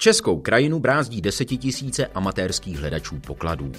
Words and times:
Českou 0.00 0.40
krajinu 0.40 0.80
brázdí 0.80 1.20
desetitisíce 1.20 2.06
amatérských 2.06 2.78
hledačů 2.78 3.16
pokladů. 3.26 3.72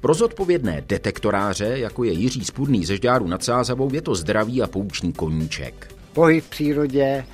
Pro 0.00 0.14
zodpovědné 0.14 0.82
detektoráře, 0.88 1.64
jako 1.64 2.04
je 2.04 2.12
Jiří 2.12 2.44
Spudný 2.44 2.84
ze 2.84 2.96
Žďáru 2.96 3.26
nad 3.26 3.44
Sázavou, 3.44 3.94
je 3.94 4.02
to 4.02 4.14
zdravý 4.14 4.62
a 4.62 4.66
poučný 4.66 5.12
koníček. 5.12 5.94
Pohyb 6.12 6.44
v 6.44 6.50
přírodě, 6.50 7.24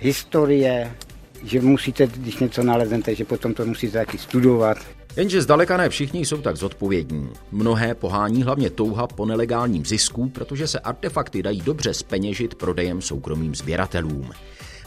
historie, 0.00 0.92
že 1.42 1.60
musíte, 1.60 2.06
když 2.06 2.38
něco 2.38 2.62
naleznete, 2.62 3.14
že 3.14 3.24
potom 3.24 3.54
to 3.54 3.66
musíte 3.66 3.98
taky 3.98 4.18
studovat. 4.18 4.78
Jenže 5.16 5.42
zdaleka 5.42 5.76
ne 5.76 5.88
všichni 5.88 6.26
jsou 6.26 6.36
tak 6.36 6.56
zodpovědní. 6.56 7.28
Mnohé 7.52 7.94
pohání 7.94 8.42
hlavně 8.42 8.70
touha 8.70 9.06
po 9.06 9.26
nelegálním 9.26 9.86
zisku, 9.86 10.28
protože 10.28 10.66
se 10.66 10.78
artefakty 10.78 11.42
dají 11.42 11.60
dobře 11.60 11.94
speněžit 11.94 12.54
prodejem 12.54 13.02
soukromým 13.02 13.54
sběratelům. 13.54 14.30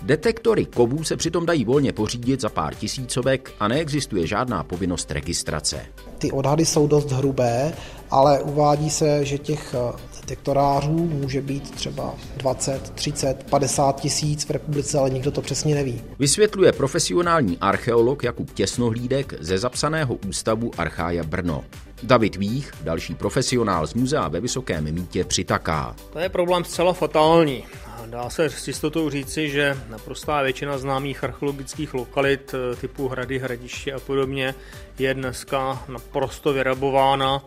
Detektory 0.02 0.66
kovů 0.66 1.04
se 1.04 1.16
přitom 1.16 1.46
dají 1.46 1.66
volně 1.66 1.94
pořídit 1.94 2.42
za 2.42 2.50
pár 2.50 2.76
tisícovek 2.76 3.52
a 3.60 3.68
neexistuje 3.68 4.28
žádná 4.28 4.64
povinnost 4.64 5.12
registrace. 5.12 5.86
Ty 6.18 6.32
odhady 6.32 6.66
jsou 6.66 6.88
dost 6.88 7.12
hrubé, 7.12 7.74
ale 8.12 8.42
uvádí 8.42 8.90
se, 8.90 9.26
že 9.26 9.38
těch 9.38 9.76
eh, 9.76 9.98
detektorářů 10.22 10.94
může 10.94 11.42
být 11.42 11.72
třeba 11.72 12.16
20, 12.38 12.90
30, 12.90 13.44
50 13.50 14.02
tisíc 14.02 14.46
v 14.46 14.50
republice, 14.50 15.00
ale 15.00 15.10
nikdo 15.10 15.32
to 15.32 15.42
přesně 15.42 15.76
neví. 15.76 16.02
Vysvětluje 16.20 16.72
profesionální 16.72 17.58
archeolog 17.62 18.24
Jakub 18.24 18.54
Těsnohlídek 18.54 19.34
ze 19.40 19.58
zapsaného 19.58 20.16
ústavu 20.28 20.72
Archája 20.78 21.24
Brno. 21.24 21.64
David 22.04 22.36
Vích, 22.36 22.72
další 22.82 23.16
profesionál 23.16 23.88
z 23.88 23.94
muzea 23.94 24.28
ve 24.28 24.40
Vysokém 24.40 24.94
mítě, 24.94 25.24
přitaká. 25.24 25.96
To 26.14 26.20
je 26.20 26.30
problém 26.30 26.64
zcela 26.64 26.94
fatální. 26.94 27.64
Dá 28.10 28.30
se 28.30 28.50
s 28.50 28.68
jistotou 28.68 29.10
říci, 29.10 29.50
že 29.50 29.78
naprostá 29.90 30.42
většina 30.42 30.78
známých 30.78 31.24
archeologických 31.24 31.94
lokalit 31.94 32.54
eh, 32.54 32.76
typu 32.76 33.08
hrady, 33.08 33.40
hradiště 33.40 33.94
a 33.94 34.00
podobně 34.00 34.56
je 35.00 35.14
dneska 35.14 35.84
naprosto 35.88 36.54
vyrabována 36.54 37.46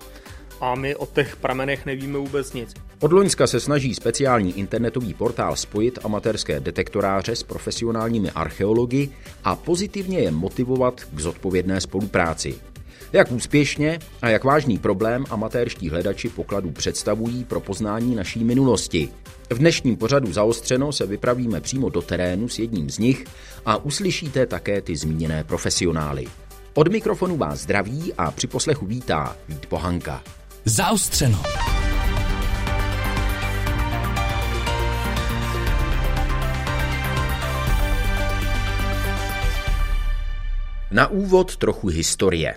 a 0.61 0.75
my 0.75 0.97
o 0.97 1.06
těch 1.06 1.36
pramenech 1.36 1.86
nevíme 1.86 2.19
vůbec 2.19 2.52
nic. 2.52 2.75
Od 3.00 3.12
Loňska 3.12 3.47
se 3.47 3.61
snaží 3.61 3.94
speciální 3.94 4.58
internetový 4.58 5.14
portál 5.14 5.56
spojit 5.56 5.98
amatérské 6.05 6.61
detektoráře 6.61 7.36
s 7.36 7.42
profesionálními 7.42 8.30
archeology 8.30 9.08
a 9.45 9.56
pozitivně 9.56 10.19
je 10.19 10.30
motivovat 10.30 11.00
k 11.00 11.20
zodpovědné 11.20 11.80
spolupráci. 11.80 12.69
Jak 13.12 13.33
úspěšně 13.33 13.98
a 14.22 14.28
jak 14.28 14.44
vážný 14.44 14.78
problém 14.78 15.25
amatérští 15.30 15.91
hledači 15.91 16.28
pokladů 16.28 16.70
představují 16.70 17.44
pro 17.44 17.61
poznání 17.61 18.14
naší 18.14 18.44
minulosti. 18.44 19.08
V 19.50 19.58
dnešním 19.58 19.97
pořadu 19.97 20.33
Zaostřeno 20.33 20.92
se 20.92 21.06
vypravíme 21.06 21.61
přímo 21.61 21.89
do 21.89 22.02
terénu 22.02 22.48
s 22.48 22.58
jedním 22.58 22.91
z 22.91 22.98
nich 22.98 23.25
a 23.67 23.77
uslyšíte 23.77 24.47
také 24.47 24.80
ty 24.80 24.97
zmíněné 24.97 25.44
profesionály. 25.44 26.27
Od 26.75 26.89
mikrofonu 26.89 27.36
vás 27.36 27.61
zdraví 27.61 28.12
a 28.19 28.30
při 28.30 28.47
poslechu 28.47 28.86
vítá 28.86 29.36
Vít 29.48 29.67
Pohanka. 29.67 30.22
Zaostřeno. 30.64 31.42
Na 40.91 41.06
úvod 41.06 41.56
trochu 41.56 41.89
historie. 41.89 42.55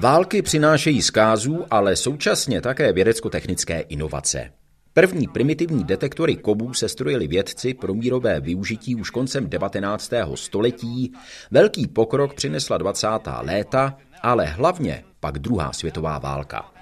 Války 0.00 0.42
přinášejí 0.42 1.02
zkázů, 1.02 1.64
ale 1.70 1.96
současně 1.96 2.60
také 2.60 2.92
vědecko-technické 2.92 3.80
inovace. 3.80 4.50
První 4.92 5.28
primitivní 5.28 5.84
detektory 5.84 6.36
kovů 6.36 6.74
se 6.74 6.88
strojili 6.88 7.26
vědci 7.26 7.74
pro 7.74 7.94
mírové 7.94 8.40
využití 8.40 8.96
už 8.96 9.10
koncem 9.10 9.50
19. 9.50 10.12
století. 10.34 11.12
Velký 11.50 11.86
pokrok 11.86 12.34
přinesla 12.34 12.78
20. 12.78 13.08
léta, 13.40 13.96
ale 14.22 14.44
hlavně 14.44 15.04
pak 15.20 15.38
druhá 15.38 15.72
světová 15.72 16.18
válka. 16.18 16.73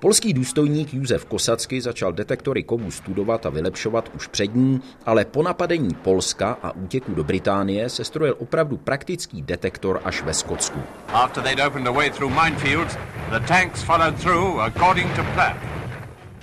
Polský 0.00 0.32
důstojník 0.32 0.94
Josef 0.94 1.24
Kosacky 1.24 1.80
začal 1.80 2.12
detektory 2.12 2.62
kovů 2.62 2.90
studovat 2.90 3.46
a 3.46 3.50
vylepšovat 3.50 4.10
už 4.16 4.26
před 4.26 4.54
ní, 4.54 4.80
ale 5.06 5.24
po 5.24 5.42
napadení 5.42 5.94
Polska 5.94 6.58
a 6.62 6.76
útěku 6.76 7.14
do 7.14 7.24
Británie 7.24 7.88
se 7.88 8.04
strojil 8.04 8.36
opravdu 8.38 8.76
praktický 8.76 9.42
detektor 9.42 10.00
až 10.04 10.22
ve 10.22 10.34
Skotsku. 10.34 10.80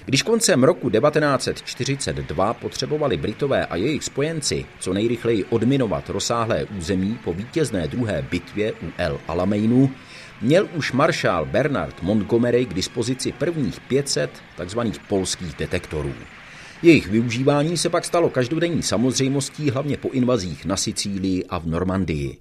Když 0.06 0.24
koncem 0.24 0.64
roku 0.64 0.90
1942 0.90 2.54
potřebovali 2.54 3.18
Britové 3.18 3.66
a 3.66 3.76
jejich 3.76 4.04
spojenci 4.04 4.66
co 4.80 4.94
nejrychleji 4.94 5.44
odminovat 5.44 6.10
rozsáhlé 6.10 6.66
území 6.78 7.20
po 7.24 7.34
vítězné 7.34 7.88
druhé 7.88 8.22
bitvě 8.32 8.74
u 8.74 8.86
El 8.98 9.20
Alameinu, 9.28 9.92
měl 10.46 10.70
už 10.76 10.92
maršál 10.92 11.46
Bernard 11.46 12.02
Montgomery 12.02 12.66
k 12.66 12.74
dispozici 12.74 13.32
prvních 13.32 13.80
500 13.80 14.30
tzv. 14.66 14.80
polských 15.10 15.56
detektorů. 15.56 16.14
Jejich 16.82 17.08
využívání 17.08 17.78
se 17.78 17.90
pak 17.90 18.06
stalo 18.06 18.30
každodenní 18.30 18.84
samozřejmostí 18.84 19.70
hlavně 19.70 19.98
po 19.98 20.10
invazích 20.10 20.66
na 20.66 20.78
Sicílii 20.78 21.46
a 21.46 21.60
v 21.60 21.68
Normandii. 21.68 22.38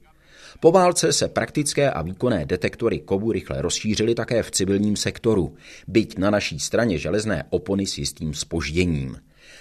Po 0.61 0.73
válce 0.73 1.13
se 1.13 1.29
praktické 1.29 1.91
a 1.91 2.03
výkonné 2.03 2.47
detektory 2.47 2.99
kovu 2.99 3.33
rychle 3.33 3.63
rozšířily 3.63 4.15
také 4.15 4.43
v 4.43 4.51
civilním 4.51 4.97
sektoru, 4.97 5.55
byť 5.89 6.19
na 6.19 6.31
naší 6.31 6.61
straně 6.61 6.99
železné 6.99 7.45
opony 7.51 7.87
s 7.87 7.99
jistým 7.99 8.35
spožděním. 8.35 9.17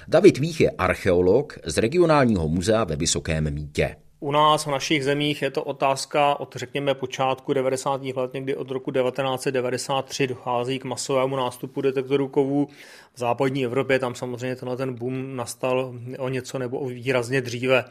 David 0.07 0.37
Vích 0.37 0.61
je 0.61 0.71
archeolog 0.71 1.59
z 1.65 1.77
regionálního 1.77 2.49
muzea 2.49 2.83
ve 2.83 2.95
Vysokém 2.95 3.53
mítě. 3.53 3.95
U 4.23 4.31
nás 4.31 4.65
v 4.65 4.71
našich 4.71 5.03
zemích 5.03 5.41
je 5.41 5.51
to 5.51 5.63
otázka 5.63 6.39
od 6.39 6.55
řekněme 6.55 6.93
počátku 6.93 7.53
90. 7.53 8.03
let, 8.03 8.33
někdy 8.33 8.55
od 8.55 8.71
roku 8.71 8.91
1993 8.91 10.27
dochází 10.27 10.79
k 10.79 10.83
masovému 10.83 11.35
nástupu 11.35 11.81
detektorů 11.81 12.27
kovů. 12.27 12.67
V 13.13 13.19
západní 13.19 13.65
Evropě 13.65 13.99
tam 13.99 14.15
samozřejmě 14.15 14.55
tenhle 14.55 14.77
ten 14.77 14.93
boom 14.93 15.35
nastal 15.35 15.93
o 16.19 16.29
něco 16.29 16.59
nebo 16.59 16.79
o 16.79 16.85
výrazně 16.85 17.41
dříve. 17.41 17.85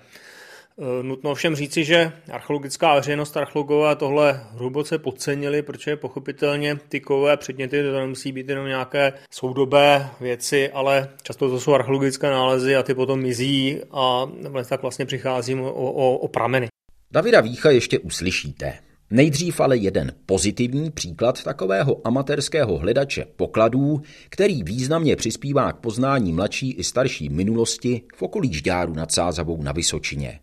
Eh, 0.79 1.03
nutno 1.03 1.35
všem 1.35 1.55
říci, 1.55 1.85
že 1.85 2.13
archeologická 2.33 2.95
veřejnost 2.95 3.37
archeologové 3.37 3.97
tohle 3.97 4.41
hluboce 4.51 4.99
podcenili, 4.99 5.63
protože 5.63 5.97
pochopitelně 5.97 6.77
ty 6.89 7.01
kovové 7.01 7.37
předměty 7.37 7.83
to 7.83 8.01
nemusí 8.01 8.33
být 8.33 8.49
jenom 8.49 8.67
nějaké 8.67 9.13
soudobé 9.31 10.11
věci, 10.21 10.71
ale 10.71 11.09
často 11.23 11.51
to 11.51 11.61
jsou 11.61 11.75
archeologické 11.75 12.31
nálezy 12.31 12.77
a 12.77 12.83
ty 12.83 12.95
potom 12.95 13.21
mizí 13.21 13.81
a 13.91 14.27
tak 14.69 14.83
vlastně 14.83 15.07
přicházím 15.07 15.61
o, 15.61 15.73
o, 15.73 16.17
o 16.17 16.29
prameny. 16.29 16.69
Davida 17.11 17.41
Vícha 17.41 17.71
ještě 17.71 17.99
uslyšíte. 17.99 18.79
Nejdřív 19.11 19.61
ale 19.61 19.77
jeden 19.77 20.13
pozitivní 20.27 20.91
příklad 20.91 21.43
takového 21.43 22.07
amatérského 22.07 22.79
hledače 22.79 23.25
pokladů, 23.37 24.03
který 24.29 24.63
významně 24.63 25.17
přispívá 25.17 25.73
k 25.73 25.77
poznání 25.77 26.33
mladší 26.33 26.73
i 26.73 26.85
starší 26.85 27.29
minulosti 27.29 28.03
v 28.17 28.23
okolí 28.23 28.55
Žďáru 28.55 28.95
nad 28.95 29.13
Sázavou 29.13 29.63
na 29.63 29.73
Vysočině. 29.73 30.41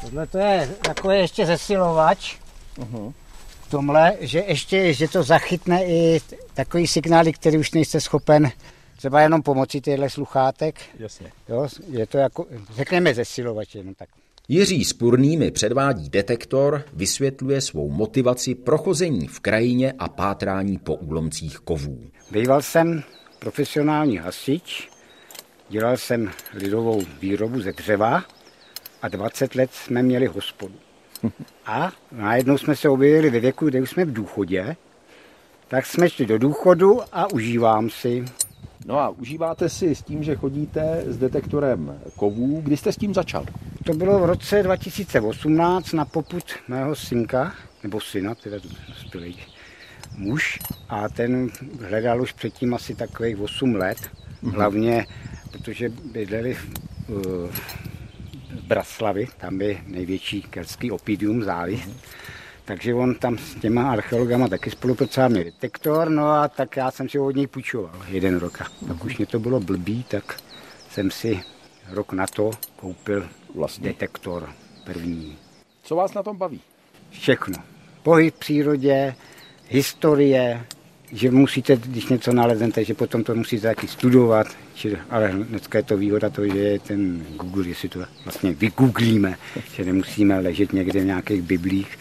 Tohle 0.00 0.26
to 0.26 0.38
je 0.38 0.68
takové 0.82 1.18
ještě 1.18 1.46
zesilovač. 1.46 2.36
Uh-huh. 2.78 3.12
V 3.62 3.70
tomhle, 3.70 4.12
že 4.20 4.38
ještě, 4.38 4.94
že 4.94 5.08
to 5.08 5.22
zachytne 5.22 5.84
i 5.84 6.20
takový 6.54 6.86
signály, 6.86 7.32
který 7.32 7.58
už 7.58 7.72
nejste 7.72 8.00
schopen 8.00 8.50
třeba 8.96 9.20
jenom 9.20 9.42
pomocí 9.42 9.80
těchto 9.80 10.10
sluchátek. 10.10 10.80
Jasně. 10.98 11.32
Jo, 11.48 11.68
je 11.88 12.06
to 12.06 12.18
jako, 12.18 12.46
řekneme 12.74 13.14
zesilovač 13.14 13.74
jenom 13.74 13.94
tak. 13.94 14.08
Jiří 14.48 14.84
Spurný 14.84 15.36
mi 15.36 15.50
předvádí 15.50 16.08
detektor, 16.08 16.84
vysvětluje 16.92 17.60
svou 17.60 17.90
motivaci 17.90 18.54
prochození 18.54 19.28
v 19.28 19.40
krajině 19.40 19.92
a 19.98 20.08
pátrání 20.08 20.78
po 20.78 20.94
úlomcích 20.94 21.58
kovů. 21.58 22.00
Býval 22.30 22.62
jsem 22.62 23.02
profesionální 23.38 24.16
hasič, 24.16 24.88
dělal 25.68 25.96
jsem 25.96 26.30
lidovou 26.54 27.02
výrobu 27.20 27.60
ze 27.60 27.72
dřeva 27.72 28.24
a 29.02 29.08
20 29.08 29.54
let 29.54 29.70
jsme 29.72 30.02
měli 30.02 30.26
hospodu. 30.26 30.74
A 31.66 31.92
najednou 32.12 32.58
jsme 32.58 32.76
se 32.76 32.88
objevili 32.88 33.30
ve 33.30 33.40
věku, 33.40 33.66
kde 33.66 33.80
už 33.80 33.90
jsme 33.90 34.04
v 34.04 34.12
důchodě, 34.12 34.76
tak 35.68 35.86
jsme 35.86 36.10
šli 36.10 36.26
do 36.26 36.38
důchodu 36.38 37.00
a 37.12 37.32
užívám 37.32 37.90
si. 37.90 38.24
No 38.86 38.98
a 38.98 39.08
užíváte 39.08 39.68
si 39.68 39.94
s 39.94 40.02
tím, 40.02 40.22
že 40.22 40.36
chodíte 40.36 41.04
s 41.06 41.18
detektorem 41.18 42.00
kovů. 42.16 42.60
Kdy 42.60 42.76
jste 42.76 42.92
s 42.92 42.96
tím 42.96 43.14
začal? 43.14 43.46
To 43.84 43.94
bylo 43.94 44.18
v 44.18 44.24
roce 44.24 44.62
2018 44.62 45.92
na 45.92 46.04
poput 46.04 46.44
mého 46.68 46.94
synka, 46.94 47.54
nebo 47.82 48.00
syna, 48.00 48.34
teda 48.34 48.56
dospělý 48.88 49.36
muž. 50.16 50.58
A 50.88 51.08
ten 51.08 51.50
hledal 51.88 52.22
už 52.22 52.32
předtím 52.32 52.74
asi 52.74 52.94
takových 52.94 53.40
8 53.40 53.74
let. 53.74 53.98
Mhm. 54.42 54.52
Hlavně, 54.52 55.06
protože 55.52 55.88
bydleli 55.88 56.54
v, 56.54 56.68
Braslavy, 58.66 59.28
tam 59.36 59.60
je 59.60 59.78
největší 59.86 60.42
keltský 60.42 60.90
opidium 60.90 61.42
záliv, 61.42 61.88
takže 62.64 62.94
on 62.94 63.14
tam 63.14 63.38
s 63.38 63.54
těma 63.54 63.90
archeologama 63.92 64.48
taky 64.48 64.70
spolupracoval, 64.70 65.30
měl 65.30 65.44
detektor, 65.44 66.10
no 66.10 66.30
a 66.30 66.48
tak 66.48 66.76
já 66.76 66.90
jsem 66.90 67.08
si 67.08 67.18
ho 67.18 67.26
od 67.26 67.36
něj 67.36 67.46
půjčoval 67.46 68.02
jeden 68.08 68.36
rok. 68.36 68.58
Tak 68.88 69.04
už 69.04 69.18
mě 69.18 69.26
to 69.26 69.38
bylo 69.38 69.60
blbý, 69.60 70.04
tak 70.04 70.40
jsem 70.90 71.10
si 71.10 71.40
rok 71.90 72.12
na 72.12 72.26
to 72.26 72.50
koupil 72.76 73.28
vlastně 73.54 73.88
detektor 73.88 74.48
první. 74.84 75.38
Co 75.82 75.96
vás 75.96 76.14
na 76.14 76.22
tom 76.22 76.36
baví? 76.36 76.60
Všechno. 77.10 77.54
Pohyb 78.02 78.34
v 78.34 78.38
přírodě, 78.38 79.14
historie, 79.68 80.64
že 81.12 81.30
musíte, 81.30 81.76
když 81.76 82.06
něco 82.08 82.32
naleznete, 82.32 82.84
že 82.84 82.94
potom 82.94 83.24
to 83.24 83.34
musíte 83.34 83.68
taky 83.68 83.88
studovat, 83.88 84.46
či, 84.74 84.96
ale 85.10 85.32
dneska 85.48 85.78
je 85.78 85.84
to 85.84 85.96
výhoda 85.96 86.30
to, 86.30 86.46
že 86.46 86.58
je 86.58 86.78
ten 86.78 87.24
Google, 87.36 87.68
jestli 87.68 87.88
to 87.88 88.00
vlastně 88.24 88.52
vygooglíme, 88.52 89.34
že 89.74 89.84
nemusíme 89.84 90.40
ležet 90.40 90.72
někde 90.72 91.00
v 91.00 91.04
nějakých 91.04 91.42
biblích, 91.42 91.98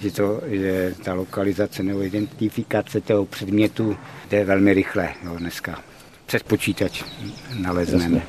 že, 0.00 0.10
to, 0.10 0.40
že 0.46 0.94
ta 1.04 1.14
lokalizace 1.14 1.82
nebo 1.82 2.02
identifikace 2.02 3.00
toho 3.00 3.26
předmětu 3.26 3.96
jde 4.30 4.44
velmi 4.44 4.74
rychle 4.74 5.08
jo, 5.24 5.36
dneska. 5.38 5.80
Přes 6.26 6.42
počítač 6.42 7.04
nalezneme 7.54 8.22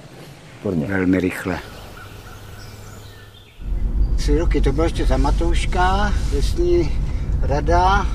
velmi 0.63 1.19
rychle. 1.19 1.59
Tři 4.17 4.37
roky 4.37 4.61
to 4.61 4.71
bylo 4.71 4.83
ještě 4.83 5.05
za 5.05 5.17
Matouška, 5.17 6.13
lesní 6.33 6.91
rada, 7.41 8.07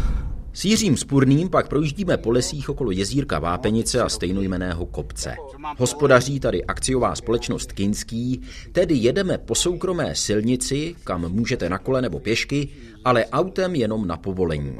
s 0.55 0.65
Jiřím 0.65 0.97
Spurným 0.97 1.49
pak 1.49 1.69
projíždíme 1.69 2.17
po 2.17 2.31
lesích 2.31 2.69
okolo 2.69 2.91
jezírka 2.91 3.39
Vápenice 3.39 4.03
a 4.03 4.09
stejnojmeného 4.09 4.87
kopce. 4.87 5.35
Hospodaří 5.79 6.41
tady 6.41 6.65
akciová 6.65 7.15
společnost 7.15 7.73
Kinský, 7.73 8.43
tedy 8.73 8.95
jedeme 8.95 9.39
po 9.39 9.55
soukromé 9.55 10.15
silnici, 10.15 10.95
kam 11.05 11.33
můžete 11.33 11.69
na 11.69 11.79
kole 11.79 12.03
nebo 12.03 12.21
pěšky, 12.21 12.69
ale 13.05 13.27
autem 13.27 13.75
jenom 13.75 14.07
na 14.07 14.17
povolení. 14.17 14.77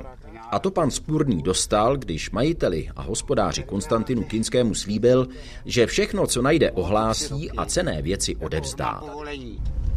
A 0.51 0.59
to 0.59 0.71
pan 0.71 0.91
Spurný 0.91 1.43
dostal, 1.43 1.97
když 1.97 2.31
majiteli 2.31 2.89
a 2.97 3.03
hospodáři 3.03 3.63
Konstantinu 3.63 4.23
Kinskému 4.23 4.75
slíbil, 4.75 5.29
že 5.65 5.87
všechno, 5.87 6.27
co 6.27 6.43
najde, 6.43 6.71
ohlásí 6.71 7.51
a 7.51 7.65
cené 7.65 8.03
věci 8.03 8.37
odevzdá. 8.37 9.03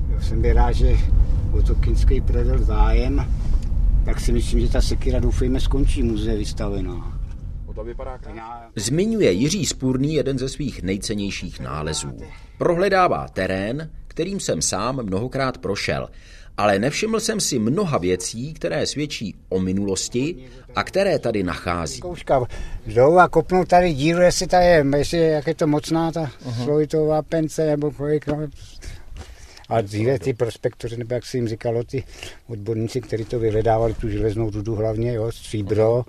Já 0.10 0.22
jsem 0.22 0.44
rád, 0.44 0.72
že 0.72 0.98
o 1.60 1.62
to 1.62 1.76
Kinský 1.76 2.22
projevil 2.22 2.64
zájem 2.64 3.26
tak 4.08 4.20
si 4.20 4.32
myslím, 4.32 4.60
že 4.60 4.70
ta 4.72 4.82
sekira 4.82 5.20
doufejme 5.20 5.60
skončí 5.60 6.04
muze 6.04 6.36
vystavená. 6.36 7.20
Zmiňuje 8.76 9.32
Jiří 9.32 9.66
Spurný 9.66 10.14
jeden 10.14 10.40
ze 10.40 10.50
svých 10.50 10.84
nejcennějších 10.84 11.60
nálezů. 11.60 12.18
Prohledává 12.58 13.28
terén, 13.28 13.90
kterým 14.08 14.40
jsem 14.40 14.62
sám 14.62 15.04
mnohokrát 15.04 15.58
prošel, 15.58 16.10
ale 16.58 16.80
nevšiml 16.80 17.20
jsem 17.20 17.40
si 17.40 17.60
mnoha 17.60 17.98
věcí, 17.98 18.54
které 18.54 18.86
svědčí 18.86 19.36
o 19.50 19.60
minulosti 19.60 20.36
a 20.76 20.84
které 20.84 21.20
tady 21.20 21.44
nachází. 21.44 22.00
Kouška 22.00 22.46
jdou 22.86 23.18
a 23.18 23.28
kopnou 23.28 23.66
tady 23.66 23.94
díru, 23.94 24.22
jestli 24.22 24.48
tady 24.48 24.66
je, 24.66 24.86
jestli 24.98 25.20
jak 25.20 25.48
je 25.48 25.56
to 25.56 25.68
mocná 25.68 26.12
ta 26.12 26.22
uh-huh. 26.22 26.64
slovitová 26.64 27.22
pence, 27.22 27.66
nebo 27.66 27.92
kolik, 27.92 28.28
no, 28.28 28.48
a 29.70 29.82
dříve 29.82 30.20
ty 30.20 30.34
prospektoři, 30.34 30.98
nebo 30.98 31.14
jak 31.14 31.26
se 31.26 31.38
jim 31.38 31.48
říkalo, 31.48 31.84
ty 31.84 32.04
odborníci, 32.48 33.02
kteří 33.02 33.26
to 33.26 33.40
vyhledávali, 33.40 33.94
tu 33.94 34.10
železnou 34.10 34.50
rudu 34.50 34.76
hlavně, 34.76 35.14
jo, 35.14 35.32
stříbro 35.32 36.06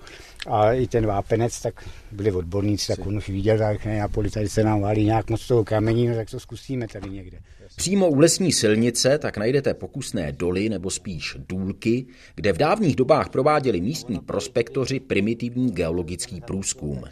a 0.47 0.73
i 0.73 0.87
ten 0.87 1.05
vápenec, 1.05 1.61
tak 1.61 1.89
byli 2.11 2.31
odborníci, 2.31 2.87
tak 2.87 3.07
on 3.07 3.17
už 3.17 3.29
viděl, 3.29 3.57
tak 3.57 3.85
na 3.85 4.07
poli 4.07 4.29
tady 4.29 4.49
se 4.49 4.63
nám 4.63 4.81
válí 4.81 5.05
nějak 5.05 5.29
moc 5.29 5.47
toho 5.47 5.63
kamení, 5.63 6.07
no, 6.07 6.15
tak 6.15 6.29
to 6.29 6.39
zkusíme 6.39 6.87
tady 6.87 7.09
někde. 7.09 7.37
Přímo 7.75 8.09
u 8.09 8.19
lesní 8.19 8.51
silnice 8.51 9.17
tak 9.17 9.37
najdete 9.37 9.73
pokusné 9.73 10.31
doly 10.31 10.69
nebo 10.69 10.89
spíš 10.89 11.37
důlky, 11.49 12.05
kde 12.35 12.53
v 12.53 12.57
dávných 12.57 12.95
dobách 12.95 13.29
prováděli 13.29 13.81
místní 13.81 14.19
prospektoři 14.19 14.99
primitivní 14.99 15.71
geologický 15.71 16.41
průzkum. 16.41 17.03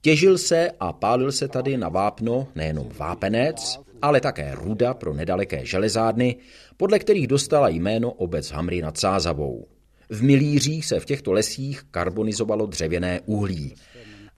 Těžil 0.00 0.38
se 0.38 0.70
a 0.80 0.92
pálil 0.92 1.32
se 1.32 1.48
tady 1.48 1.76
na 1.76 1.88
vápno 1.88 2.48
nejenom 2.54 2.88
vápenec, 2.98 3.80
ale 4.04 4.20
také 4.20 4.54
ruda 4.54 4.94
pro 4.94 5.14
nedaleké 5.14 5.66
železárny, 5.66 6.36
podle 6.76 6.98
kterých 6.98 7.26
dostala 7.26 7.68
jméno 7.68 8.12
obec 8.12 8.50
Hamry 8.50 8.82
nad 8.82 8.98
Sázavou. 8.98 9.66
V 10.10 10.22
Milířích 10.22 10.86
se 10.86 11.00
v 11.00 11.04
těchto 11.04 11.32
lesích 11.32 11.82
karbonizovalo 11.90 12.66
dřevěné 12.66 13.20
uhlí. 13.26 13.74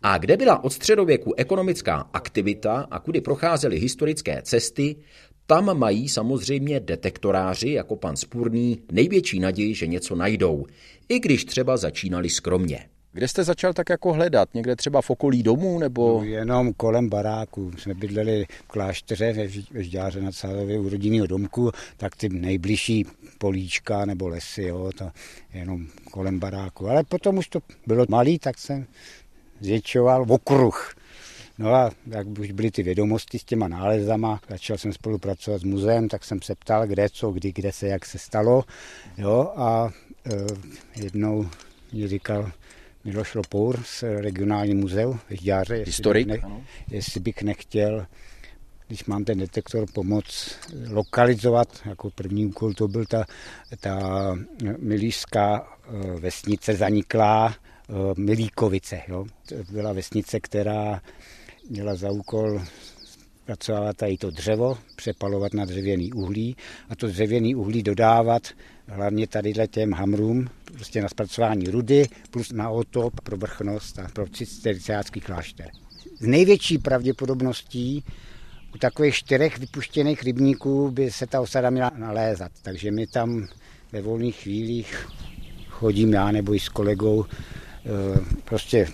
A 0.02 0.18
kde 0.18 0.36
byla 0.36 0.64
od 0.64 0.72
středověku 0.72 1.34
ekonomická 1.36 2.10
aktivita 2.12 2.86
a 2.90 2.98
kudy 2.98 3.20
procházely 3.20 3.78
historické 3.78 4.42
cesty, 4.42 4.96
tam 5.46 5.78
mají 5.78 6.08
samozřejmě 6.08 6.80
detektoráři 6.80 7.70
jako 7.70 7.96
pan 7.96 8.16
Spurný 8.16 8.82
největší 8.92 9.40
naději, 9.40 9.74
že 9.74 9.86
něco 9.86 10.14
najdou, 10.14 10.66
i 11.08 11.18
když 11.18 11.44
třeba 11.44 11.76
začínali 11.76 12.30
skromně. 12.30 12.88
Kde 13.16 13.28
jste 13.28 13.44
začal 13.44 13.72
tak 13.72 13.88
jako 13.90 14.12
hledat? 14.12 14.48
Někde 14.54 14.76
třeba 14.76 15.02
v 15.02 15.10
okolí 15.10 15.42
domů 15.42 15.78
nebo? 15.78 16.18
No, 16.18 16.24
jenom 16.24 16.72
kolem 16.72 17.08
baráku. 17.08 17.72
Jsme 17.78 17.94
bydleli 17.94 18.46
v 18.64 18.68
klášteře 18.68 19.32
ve 19.70 19.82
Žďáře 19.82 20.20
nad 20.20 20.34
Sádově 20.34 20.78
u 20.78 20.88
rodinného 20.88 21.26
domku, 21.26 21.70
tak 21.96 22.16
ty 22.16 22.28
nejbližší 22.28 23.06
políčka 23.38 24.04
nebo 24.04 24.28
lesy, 24.28 24.62
jo, 24.62 24.90
to 24.98 25.10
jenom 25.54 25.86
kolem 26.10 26.38
baráku. 26.38 26.88
Ale 26.88 27.04
potom 27.04 27.38
už 27.38 27.48
to 27.48 27.60
bylo 27.86 28.06
malý, 28.08 28.38
tak 28.38 28.58
jsem 28.58 28.86
zvětšoval 29.60 30.24
v 30.24 30.32
okruh. 30.32 30.94
No 31.58 31.74
a 31.74 31.90
jak 32.06 32.26
už 32.38 32.52
byly 32.52 32.70
ty 32.70 32.82
vědomosti 32.82 33.38
s 33.38 33.44
těma 33.44 33.68
nálezama, 33.68 34.40
začal 34.48 34.78
jsem 34.78 34.92
spolupracovat 34.92 35.60
s 35.60 35.64
muzeem, 35.64 36.08
tak 36.08 36.24
jsem 36.24 36.42
se 36.42 36.54
ptal, 36.54 36.86
kde 36.86 37.08
co, 37.08 37.30
kdy, 37.30 37.52
kde 37.52 37.72
se, 37.72 37.88
jak 37.88 38.06
se 38.06 38.18
stalo. 38.18 38.64
Jo, 39.18 39.52
a 39.56 39.90
e, 40.26 41.02
jednou 41.02 41.48
mi 41.92 42.08
říkal, 42.08 42.50
Miloš 43.06 43.34
Lopour 43.34 43.82
z 43.84 44.02
regionální 44.02 44.74
muzeu 44.74 45.12
v 45.12 45.20
Žďáře. 45.30 45.74
Historik, 45.74 46.26
ne, 46.26 46.40
jestli 46.90 47.20
bych 47.20 47.42
nechtěl, 47.42 48.06
když 48.86 49.04
mám 49.04 49.24
ten 49.24 49.38
detektor, 49.38 49.86
pomoc 49.92 50.58
lokalizovat, 50.90 51.68
jako 51.84 52.10
první 52.10 52.46
úkol 52.46 52.74
to 52.74 52.88
byl 52.88 53.04
ta, 53.06 53.24
ta 53.80 53.98
milířská 54.78 55.66
eh, 55.66 56.20
vesnice 56.20 56.74
zaniklá 56.74 57.54
eh, 57.54 57.92
Milíkovice. 58.16 59.00
Jo. 59.08 59.26
To 59.48 59.54
byla 59.70 59.92
vesnice, 59.92 60.40
která 60.40 61.02
měla 61.70 61.94
za 61.94 62.10
úkol 62.10 62.62
pracovat 63.46 63.96
tady 63.96 64.16
to 64.16 64.30
dřevo, 64.30 64.78
přepalovat 64.96 65.54
na 65.54 65.64
dřevěný 65.64 66.12
uhlí 66.12 66.56
a 66.88 66.96
to 66.96 67.06
dřevěný 67.06 67.54
uhlí 67.54 67.82
dodávat 67.82 68.42
hlavně 68.88 69.26
tady 69.26 69.54
těm 69.70 69.92
hamrům, 69.92 70.48
prostě 70.64 71.02
na 71.02 71.08
zpracování 71.08 71.66
rudy, 71.66 72.08
plus 72.30 72.52
na 72.52 72.70
otop 72.70 73.20
pro 73.20 73.36
vrchnost 73.36 73.98
a 73.98 74.08
pro 74.12 74.28
cisterciácký 74.28 75.20
klášter. 75.20 75.70
Z 76.20 76.26
největší 76.26 76.78
pravděpodobností 76.78 78.04
u 78.74 78.78
takových 78.78 79.14
čtyřech 79.14 79.58
vypuštěných 79.58 80.22
rybníků 80.22 80.90
by 80.90 81.10
se 81.10 81.26
ta 81.26 81.40
osada 81.40 81.70
měla 81.70 81.92
nalézat, 81.96 82.52
takže 82.62 82.90
my 82.90 83.06
tam 83.06 83.48
ve 83.92 84.02
volných 84.02 84.36
chvílích 84.36 85.08
chodím 85.68 86.12
já 86.12 86.32
nebo 86.32 86.54
i 86.54 86.60
s 86.60 86.68
kolegou, 86.68 87.24
eh, 87.24 88.20
prostě 88.44 88.88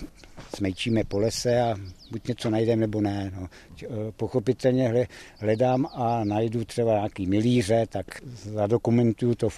smejčíme 0.56 1.04
po 1.04 1.18
lese 1.18 1.60
a 1.60 1.76
buď 2.10 2.28
něco 2.28 2.50
najdeme 2.50 2.80
nebo 2.80 3.00
ne. 3.00 3.32
No. 3.36 3.48
Eh, 3.82 3.86
pochopitelně 4.16 5.06
hledám 5.38 5.86
a 5.92 6.24
najdu 6.24 6.64
třeba 6.64 6.92
nějaký 6.92 7.26
milíře, 7.26 7.86
tak 7.88 8.06
zadokumentuju 8.34 9.34
to 9.34 9.48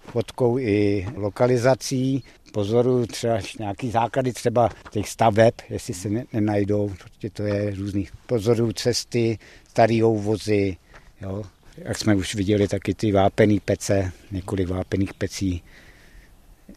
fotkou 0.00 0.58
i 0.58 1.06
lokalizací. 1.14 2.24
Pozoruju 2.52 3.06
třeba 3.06 3.38
nějaký 3.58 3.90
základy 3.90 4.32
třeba 4.32 4.70
těch 4.90 5.08
staveb, 5.08 5.54
jestli 5.70 5.94
se 5.94 6.08
ne, 6.08 6.24
nenajdou, 6.32 6.88
protože 6.88 7.30
to 7.30 7.42
je 7.42 7.74
různých. 7.74 8.12
Pozoruju 8.26 8.72
cesty, 8.72 9.38
starý 9.68 10.02
vozy, 10.02 10.76
jo. 11.20 11.42
Jak 11.76 11.98
jsme 11.98 12.14
už 12.14 12.34
viděli, 12.34 12.68
taky 12.68 12.94
ty 12.94 13.12
vápený 13.12 13.60
pece, 13.60 14.12
několik 14.30 14.68
vápených 14.68 15.14
pecí, 15.14 15.62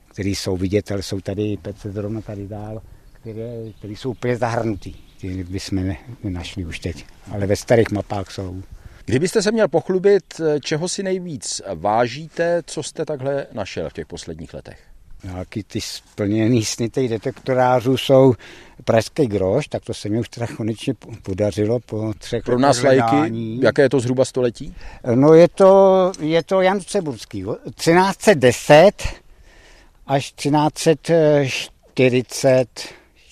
které 0.08 0.30
jsou 0.30 0.58
vidět, 0.58 0.92
ale 0.92 1.04
jsou 1.04 1.22
tady 1.22 1.58
pece 1.62 1.92
zrovna 1.92 2.22
tady 2.22 2.48
dál, 2.48 2.82
které, 3.24 3.72
které 3.78 3.94
jsou 3.94 4.12
úplně 4.12 4.38
zahrnutý. 4.38 4.94
Ty 5.22 5.44
bychom 5.44 5.96
nenašli 6.24 6.66
už 6.66 6.80
teď, 6.80 7.06
ale 7.32 7.48
ve 7.48 7.56
starých 7.56 7.92
mapách 7.92 8.32
jsou. 8.32 8.64
Kdybyste 9.06 9.42
se 9.42 9.52
měl 9.52 9.68
pochlubit, 9.68 10.42
čeho 10.62 10.90
si 10.90 11.04
nejvíc 11.04 11.62
vážíte, 11.76 12.62
co 12.66 12.84
jste 12.84 13.06
takhle 13.06 13.48
našel 13.52 13.90
v 13.90 13.94
těch 13.94 14.08
posledních 14.08 14.54
letech? 14.54 14.80
Nějaký 15.24 15.64
ty 15.64 15.82
splněný 15.82 16.66
sny 16.66 16.90
těch 16.90 17.10
detektorářů 17.10 17.98
jsou 17.98 18.34
Pražský 18.86 19.28
groš, 19.28 19.68
tak 19.68 19.84
to 19.84 19.94
se 19.94 20.10
mi 20.10 20.20
už 20.20 20.30
teda 20.30 20.48
konečně 20.58 20.94
podařilo 21.22 21.80
po 21.80 22.14
třech 22.18 22.44
Pro 22.44 22.60
nás 22.60 22.84
lajky, 22.84 23.34
jaké 23.62 23.82
je 23.82 23.90
to 23.90 24.00
zhruba 24.00 24.26
století? 24.26 24.76
No 25.16 25.34
je 25.34 25.48
to, 25.48 26.12
je 26.20 26.44
to 26.44 26.62
Jan 26.62 26.82
Ceburský, 26.82 27.44
1310 27.44 28.92
až 30.08 30.34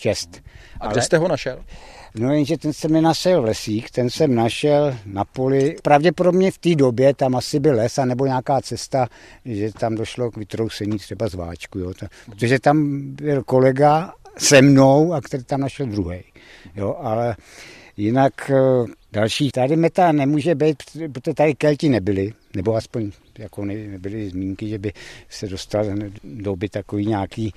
1346. 0.10 0.42
A 0.80 0.88
kde 0.92 1.02
jste 1.02 1.18
ho 1.18 1.28
našel? 1.28 1.64
No 2.16 2.34
jenže 2.34 2.58
ten 2.58 2.74
jsem 2.74 2.92
nenašel 2.92 3.42
v 3.42 3.46
lesích, 3.46 3.92
ten 3.92 4.10
jsem 4.10 4.36
našel 4.36 4.98
na 5.06 5.26
poli. 5.26 5.76
Pravděpodobně 5.84 6.52
v 6.52 6.58
té 6.58 6.76
době 6.76 7.14
tam 7.14 7.36
asi 7.36 7.60
byl 7.60 7.76
les 7.76 7.98
a 7.98 8.06
nebo 8.06 8.26
nějaká 8.26 8.62
cesta, 8.62 9.08
že 9.46 9.72
tam 9.74 9.96
došlo 9.96 10.32
k 10.32 10.38
vytrousení 10.38 10.98
třeba 10.98 11.28
z 11.28 11.34
váčku. 11.34 11.80
Jo. 11.80 11.94
Protože 12.26 12.60
tam 12.60 13.02
byl 13.02 13.44
kolega 13.44 14.14
se 14.38 14.62
mnou 14.62 15.14
a 15.14 15.22
který 15.22 15.44
tam 15.44 15.60
našel 15.62 15.86
druhý. 15.86 16.24
Jo, 16.76 16.96
ale 17.00 17.36
jinak 17.98 18.50
eh, 18.50 18.92
další 19.12 19.52
tady 19.52 19.76
meta 19.76 20.12
nemůže 20.12 20.56
být, 20.56 20.84
protože 21.14 21.34
tady 21.34 21.56
kelti 21.56 21.90
nebyli, 21.90 22.34
nebo 22.56 22.76
aspoň 22.76 23.12
jako 23.40 23.66
nebyly 23.66 24.30
zmínky, 24.30 24.70
že 24.70 24.78
by 24.78 24.94
se 25.30 25.48
dostal 25.48 25.86
do 26.24 26.56
by 26.56 26.70
takový 26.70 27.06
nějaký 27.06 27.54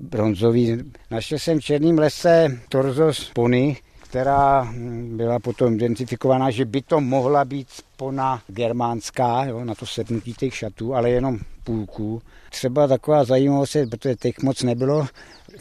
bronzový. 0.00 0.78
Našel 1.10 1.38
jsem 1.38 1.60
v 1.60 1.64
Černém 1.64 1.98
lese 1.98 2.60
torzo 2.68 3.12
pony, 3.34 3.76
která 4.02 4.72
byla 5.16 5.38
potom 5.38 5.74
identifikovaná, 5.74 6.50
že 6.50 6.64
by 6.64 6.82
to 6.82 7.00
mohla 7.00 7.44
být 7.44 7.70
spona 7.70 8.42
germánská, 8.48 9.44
jo, 9.44 9.64
na 9.64 9.74
to 9.74 9.86
sednutí 9.86 10.34
těch 10.34 10.56
šatů, 10.56 10.94
ale 10.94 11.10
jenom 11.10 11.38
půlku. 11.64 12.22
Třeba 12.50 12.86
taková 12.86 13.24
zajímavost, 13.24 13.76
protože 13.90 14.14
těch 14.14 14.42
moc 14.42 14.62
nebylo, 14.62 15.06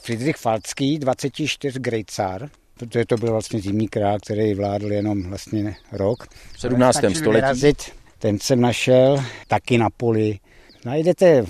Friedrich 0.01 0.37
Falcký, 0.37 0.99
24 0.99 1.79
Grejcar, 1.79 2.49
protože 2.77 3.05
to 3.05 3.15
byl 3.17 3.31
vlastně 3.31 3.61
zimní 3.61 3.87
král, 3.87 4.17
který 4.25 4.53
vládl 4.53 4.91
jenom 4.91 5.23
vlastně 5.23 5.75
rok. 5.91 6.27
V 6.53 6.59
17. 6.59 6.97
století. 6.97 7.25
Vyrazit, 7.25 7.91
ten 8.19 8.39
jsem 8.39 8.61
našel 8.61 9.23
taky 9.47 9.77
na 9.77 9.89
poli. 9.97 10.39
Najdete 10.85 11.45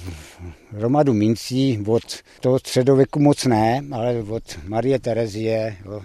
hromadu 0.71 1.13
mincí 1.13 1.83
od 1.87 2.03
toho 2.39 2.59
středověku 2.59 3.19
moc 3.19 3.45
ne, 3.45 3.81
ale 3.91 4.19
od 4.19 4.43
Marie 4.67 4.99
Terezie, 4.99 5.77
jo, 5.85 6.01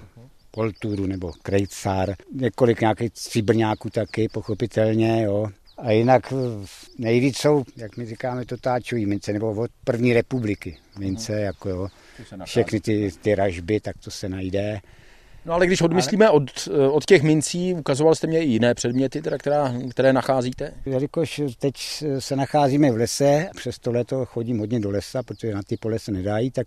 Polturu 0.50 1.06
nebo 1.06 1.32
Krejcár, 1.42 2.14
několik 2.32 2.80
nějakých 2.80 3.10
stříbrňáků 3.14 3.90
taky, 3.90 4.28
pochopitelně, 4.28 5.22
jo. 5.22 5.46
A 5.78 5.90
jinak 5.90 6.32
nejvíc 6.98 7.38
jsou, 7.38 7.64
jak 7.76 7.96
my 7.96 8.06
říkáme, 8.06 8.44
to 8.44 8.56
táčový 8.56 9.06
mince, 9.06 9.32
nebo 9.32 9.50
od 9.50 9.70
první 9.84 10.12
republiky 10.12 10.78
mince, 10.98 11.32
mhm. 11.32 11.42
jako 11.42 11.68
jo. 11.68 11.88
Všechny 12.44 12.80
ty, 12.80 13.10
ty 13.22 13.34
ražby, 13.34 13.80
tak 13.80 13.96
to 14.04 14.10
se 14.10 14.28
najde. 14.28 14.80
No 15.46 15.52
ale 15.52 15.66
když 15.66 15.80
odmyslíme 15.80 16.30
od, 16.30 16.68
od 16.90 17.04
těch 17.04 17.22
mincí, 17.22 17.74
ukazoval 17.74 18.14
jste 18.14 18.26
mě 18.26 18.42
i 18.42 18.48
jiné 18.48 18.74
předměty, 18.74 19.22
teda, 19.22 19.38
která, 19.38 19.74
které 19.90 20.12
nacházíte? 20.12 20.74
Jelikož 20.86 21.42
teď 21.58 21.74
se 22.18 22.36
nacházíme 22.36 22.90
v 22.90 22.96
lese, 22.96 23.48
přes 23.56 23.78
to 23.78 23.92
léto 23.92 24.26
chodím 24.26 24.58
hodně 24.58 24.80
do 24.80 24.90
lesa, 24.90 25.22
protože 25.22 25.54
na 25.54 25.62
ty 25.62 25.76
pole 25.76 25.98
se 25.98 26.12
nedají, 26.12 26.50
tak, 26.50 26.66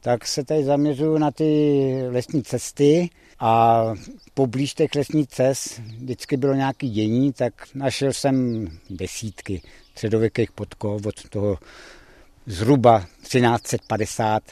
tak 0.00 0.26
se 0.26 0.44
tady 0.44 0.64
zaměřuju 0.64 1.18
na 1.18 1.30
ty 1.30 1.92
lesní 2.10 2.42
cesty 2.42 3.10
a 3.40 3.84
poblíž 4.34 4.74
těch 4.74 4.94
lesních 4.94 5.28
cest 5.28 5.78
vždycky 5.78 6.36
bylo 6.36 6.54
nějaký 6.54 6.90
dění, 6.90 7.32
tak 7.32 7.52
našel 7.74 8.12
jsem 8.12 8.66
desítky 8.90 9.62
středověkých 9.90 10.52
podkov 10.52 11.06
od 11.06 11.28
toho 11.28 11.58
zhruba 12.46 12.98
1350 13.22 14.42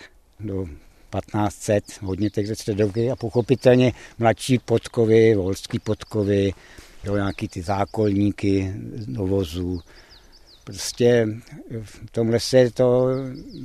do 0.40 0.66
1500, 1.20 1.85
hodně 2.02 2.30
těch 2.30 2.46
středovky 2.46 3.11
a 3.11 3.16
pochopitelně 3.16 3.92
mladší 4.18 4.58
podkovy, 4.58 5.35
volský 5.35 5.78
podkovy, 5.78 6.52
jo, 7.04 7.16
nějaký 7.16 7.49
ty 7.49 7.62
zákolníky 7.62 8.73
do 9.06 9.26
vozů. 9.26 9.80
Prostě 10.64 11.28
v 11.82 12.11
tom 12.11 12.28
lese 12.28 12.70
to 12.70 13.06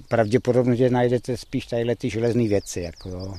pravděpodobně 0.07 0.89
najdete 0.89 1.37
spíš 1.37 1.65
tadyhle 1.65 1.95
ty 1.95 2.09
železné 2.09 2.47
věci. 2.47 2.81
Jako 2.81 3.09
jo. 3.09 3.33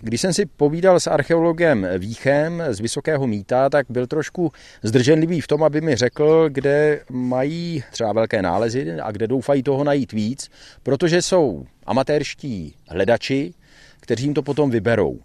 Když 0.00 0.20
jsem 0.20 0.32
si 0.32 0.46
povídal 0.46 1.00
s 1.00 1.06
archeologem 1.06 1.86
Víchem 1.98 2.62
z 2.70 2.80
Vysokého 2.80 3.26
míta, 3.26 3.70
tak 3.70 3.86
byl 3.88 4.06
trošku 4.06 4.52
zdrženlivý 4.82 5.40
v 5.40 5.46
tom, 5.46 5.64
aby 5.64 5.80
mi 5.80 5.96
řekl, 5.96 6.48
kde 6.48 7.00
mají 7.10 7.84
třeba 7.90 8.12
velké 8.12 8.42
nálezy 8.42 8.92
a 8.92 9.10
kde 9.10 9.26
doufají 9.26 9.62
toho 9.62 9.84
najít 9.84 10.12
víc, 10.12 10.50
protože 10.82 11.22
jsou 11.22 11.66
amatérští 11.88 12.74
hledači, 12.88 13.54
kteří 14.00 14.24
jim 14.24 14.34
to 14.34 14.42
potom 14.42 14.70
vyberou. 14.70 15.18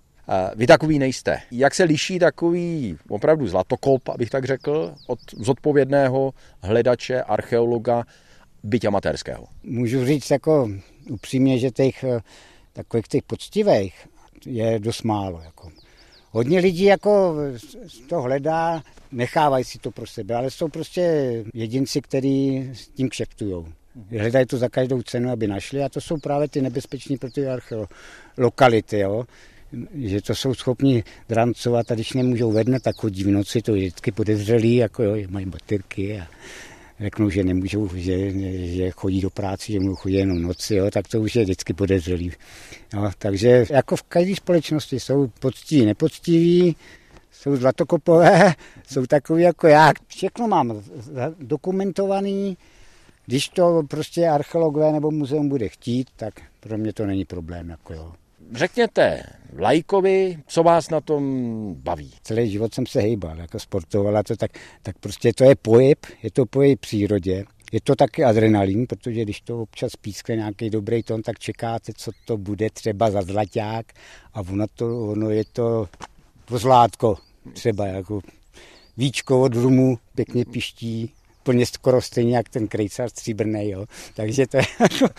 Vy 0.55 0.67
takový 0.67 0.99
nejste. 0.99 1.39
Jak 1.51 1.75
se 1.75 1.83
liší 1.83 2.19
takový 2.19 2.97
opravdu 3.09 3.47
zlatokop, 3.47 4.09
abych 4.09 4.29
tak 4.29 4.45
řekl, 4.45 4.95
od 5.07 5.19
zodpovědného 5.37 6.33
hledače, 6.61 7.21
archeologa, 7.21 8.03
byť 8.63 8.85
amatérského? 8.85 9.47
Můžu 9.63 10.05
říct 10.05 10.31
jako 10.31 10.69
upřímně, 11.09 11.59
že 11.59 11.71
těch 11.71 12.05
takových 12.73 13.07
těch 13.07 13.23
poctivých 13.23 14.07
je 14.45 14.79
dost 14.79 15.03
málo. 15.03 15.41
Jako. 15.45 15.71
Hodně 16.31 16.59
lidí 16.59 16.83
jako 16.83 17.35
to 18.09 18.21
hledá, 18.21 18.83
nechávají 19.11 19.63
si 19.63 19.79
to 19.79 19.91
pro 19.91 20.07
sebe, 20.07 20.35
ale 20.35 20.51
jsou 20.51 20.67
prostě 20.67 21.01
jedinci, 21.53 22.01
kteří 22.01 22.69
s 22.73 22.87
tím 22.87 23.09
kšeftujou. 23.09 23.67
Hledají 24.19 24.45
to 24.45 24.57
za 24.57 24.69
každou 24.69 25.01
cenu, 25.01 25.31
aby 25.31 25.47
našli 25.47 25.83
a 25.83 25.89
to 25.89 26.01
jsou 26.01 26.17
právě 26.17 26.47
ty 26.47 26.61
nebezpeční 26.61 27.17
pro 27.17 27.31
ty 27.31 27.45
lokality. 28.37 28.99
Jo. 28.99 29.25
Že 29.93 30.21
to 30.21 30.35
jsou 30.35 30.53
schopni 30.53 31.03
drancovat 31.29 31.91
a 31.91 31.95
když 31.95 32.13
nemůžou 32.13 32.51
vedne, 32.51 32.79
tak 32.79 32.95
chodí 32.95 33.23
v 33.23 33.31
noci, 33.31 33.61
to 33.61 33.75
je 33.75 33.81
vždycky 33.81 34.11
podezřelý, 34.11 34.75
jako 34.75 35.03
jo, 35.03 35.15
mají 35.29 35.45
baterky 35.45 36.19
a 36.19 36.27
řeknou, 36.99 37.29
že 37.29 37.43
nemůžou, 37.43 37.89
že, 37.95 38.31
že 38.67 38.91
chodí 38.91 39.21
do 39.21 39.29
práce, 39.29 39.71
že 39.71 39.79
můžou 39.79 39.95
chodit 39.95 40.15
jenom 40.15 40.41
noci, 40.41 40.75
jo, 40.75 40.91
tak 40.91 41.07
to 41.07 41.21
už 41.21 41.35
je 41.35 41.43
vždycky 41.43 41.73
podezřelý. 41.73 42.31
Jo, 42.93 43.11
takže 43.17 43.65
jako 43.69 43.95
v 43.95 44.03
každé 44.03 44.35
společnosti 44.35 44.99
jsou 44.99 45.27
poctiví, 45.39 45.85
nepoctiví, 45.85 46.75
jsou 47.31 47.55
zlatokopové, 47.55 48.53
jsou 48.87 49.05
takový 49.05 49.43
jako 49.43 49.67
já. 49.67 49.91
Všechno 50.07 50.47
mám 50.47 50.83
dokumentovaný, 51.39 52.57
když 53.25 53.49
to 53.49 53.83
prostě 53.89 54.27
archeologové 54.27 54.91
nebo 54.91 55.11
muzeum 55.11 55.49
bude 55.49 55.69
chtít, 55.69 56.07
tak 56.15 56.33
pro 56.59 56.77
mě 56.77 56.93
to 56.93 57.05
není 57.05 57.25
problém. 57.25 57.69
Jako 57.69 57.93
jo. 57.93 58.13
Řekněte 58.51 59.23
lajkovi, 59.57 60.37
co 60.47 60.63
vás 60.63 60.89
na 60.89 61.01
tom 61.01 61.23
baví. 61.77 62.11
Celý 62.23 62.51
život 62.51 62.73
jsem 62.73 62.85
se 62.85 63.01
hejbal, 63.01 63.37
jako 63.37 63.59
sportoval 63.59 64.23
to 64.23 64.35
tak, 64.35 64.51
tak 64.81 64.97
prostě 64.97 65.33
to 65.33 65.43
je 65.43 65.55
pohyb, 65.55 66.05
je 66.23 66.31
to 66.31 66.45
pohyb 66.45 66.79
přírodě. 66.79 67.45
Je 67.71 67.81
to 67.81 67.95
taky 67.95 68.23
adrenalin, 68.23 68.87
protože 68.87 69.21
když 69.21 69.41
to 69.41 69.61
občas 69.61 69.95
pískne 69.95 70.35
nějaký 70.35 70.69
dobrý 70.69 71.03
tón, 71.03 71.21
tak 71.21 71.39
čekáte, 71.39 71.91
co 71.97 72.11
to 72.25 72.37
bude 72.37 72.69
třeba 72.69 73.11
za 73.11 73.21
zlaťák 73.21 73.85
a 74.33 74.41
ono, 74.41 74.65
to, 74.75 75.11
ono 75.11 75.29
je 75.29 75.43
to, 75.53 75.89
to 76.45 76.57
zlátko 76.57 77.17
třeba 77.53 77.87
jako 77.87 78.21
víčko 78.97 79.41
od 79.41 79.55
rumu 79.55 79.97
pěkně 80.15 80.45
piští, 80.45 81.13
úplně 81.43 81.65
skoro 81.65 82.01
stejně 82.01 82.37
jak 82.37 82.49
ten 82.49 82.67
krejcar 82.67 83.09
stříbrný, 83.09 83.69
jo. 83.69 83.85
Takže 84.15 84.47
to 84.47 84.57
je 84.57 84.63
jako, 84.79 85.13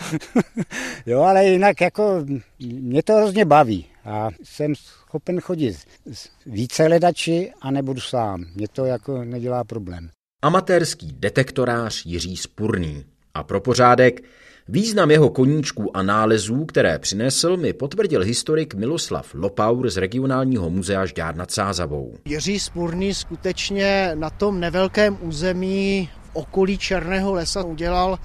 jo, 1.05 1.21
ale 1.21 1.45
jinak 1.45 1.81
jako 1.81 2.25
mě 2.59 3.03
to 3.03 3.13
hrozně 3.13 3.45
baví 3.45 3.85
a 4.05 4.29
jsem 4.43 4.75
schopen 4.75 5.41
chodit 5.41 5.77
s 6.11 6.29
více 6.45 6.83
hledači 6.83 7.53
a 7.61 7.71
nebudu 7.71 8.01
sám. 8.01 8.45
Mě 8.55 8.67
to 8.67 8.85
jako 8.85 9.23
nedělá 9.23 9.63
problém. 9.63 10.09
Amatérský 10.41 11.15
detektorář 11.19 12.05
Jiří 12.05 12.37
Spurný. 12.37 13.05
A 13.33 13.43
pro 13.43 13.61
pořádek, 13.61 14.23
význam 14.67 15.11
jeho 15.11 15.29
koníčků 15.29 15.97
a 15.97 16.03
nálezů, 16.03 16.65
které 16.65 16.99
přinesl, 16.99 17.57
mi 17.57 17.73
potvrdil 17.73 18.21
historik 18.21 18.73
Miloslav 18.73 19.33
Lopaur 19.33 19.89
z 19.89 19.97
regionálního 19.97 20.69
muzea 20.69 21.05
Žďár 21.05 21.35
nad 21.35 21.51
Sázavou. 21.51 22.13
Jiří 22.25 22.59
Spurný 22.59 23.13
skutečně 23.13 24.11
na 24.15 24.29
tom 24.29 24.59
nevelkém 24.59 25.17
území 25.21 26.09
v 26.21 26.29
okolí 26.33 26.77
Černého 26.77 27.33
lesa 27.33 27.63
udělal 27.63 28.19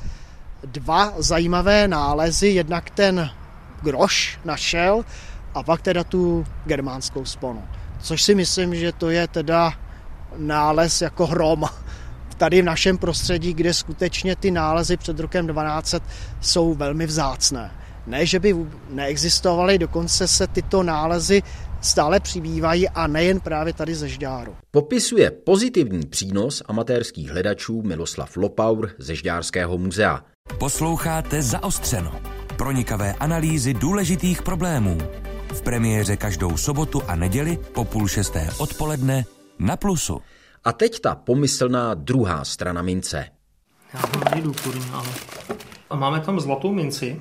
dva 0.64 1.14
zajímavé 1.18 1.88
nálezy. 1.88 2.48
Jednak 2.48 2.90
ten 2.90 3.30
groš 3.82 4.38
našel 4.44 5.04
a 5.54 5.62
pak 5.62 5.82
teda 5.82 6.04
tu 6.04 6.44
germánskou 6.64 7.24
sponu. 7.24 7.62
Což 8.00 8.22
si 8.22 8.34
myslím, 8.34 8.74
že 8.74 8.92
to 8.92 9.10
je 9.10 9.28
teda 9.28 9.72
nález 10.36 11.00
jako 11.02 11.26
hrom 11.26 11.64
tady 12.40 12.62
v 12.62 12.64
našem 12.64 12.98
prostředí, 12.98 13.54
kde 13.54 13.74
skutečně 13.74 14.36
ty 14.36 14.50
nálezy 14.50 14.96
před 14.96 15.20
rokem 15.20 15.46
12 15.46 15.94
jsou 16.40 16.74
velmi 16.74 17.06
vzácné. 17.06 17.70
Ne, 18.06 18.26
že 18.26 18.38
by 18.38 18.56
neexistovaly, 18.90 19.78
dokonce 19.78 20.28
se 20.28 20.46
tyto 20.46 20.82
nálezy 20.82 21.42
stále 21.80 22.20
přibývají 22.20 22.88
a 22.88 23.06
nejen 23.06 23.40
právě 23.40 23.72
tady 23.72 23.94
ze 23.94 24.08
Žďáru. 24.08 24.56
Popisuje 24.70 25.30
pozitivní 25.30 26.06
přínos 26.06 26.62
amatérských 26.66 27.30
hledačů 27.30 27.82
Miloslav 27.82 28.36
Lopaur 28.36 28.90
ze 28.98 29.14
Žďárského 29.14 29.78
muzea. 29.78 30.24
Posloucháte 30.58 31.42
Zaostřeno. 31.42 32.20
Pronikavé 32.56 33.14
analýzy 33.20 33.74
důležitých 33.74 34.42
problémů. 34.42 34.98
V 35.52 35.62
premiéře 35.62 36.16
každou 36.16 36.56
sobotu 36.56 37.02
a 37.06 37.16
neděli 37.16 37.58
po 37.74 37.84
půl 37.84 38.08
šesté 38.08 38.48
odpoledne 38.58 39.24
na 39.58 39.76
Plusu. 39.76 40.20
A 40.64 40.72
teď 40.72 41.00
ta 41.00 41.14
pomyslná 41.14 41.94
druhá 41.94 42.44
strana 42.44 42.82
mince. 42.82 43.24
Já 43.94 44.00
ho 44.00 44.24
najdu, 44.30 44.52
kurně, 44.62 44.86
ale... 44.92 45.08
A 45.90 45.96
máme 45.96 46.20
tam 46.20 46.40
zlatou 46.40 46.72
minci. 46.72 47.20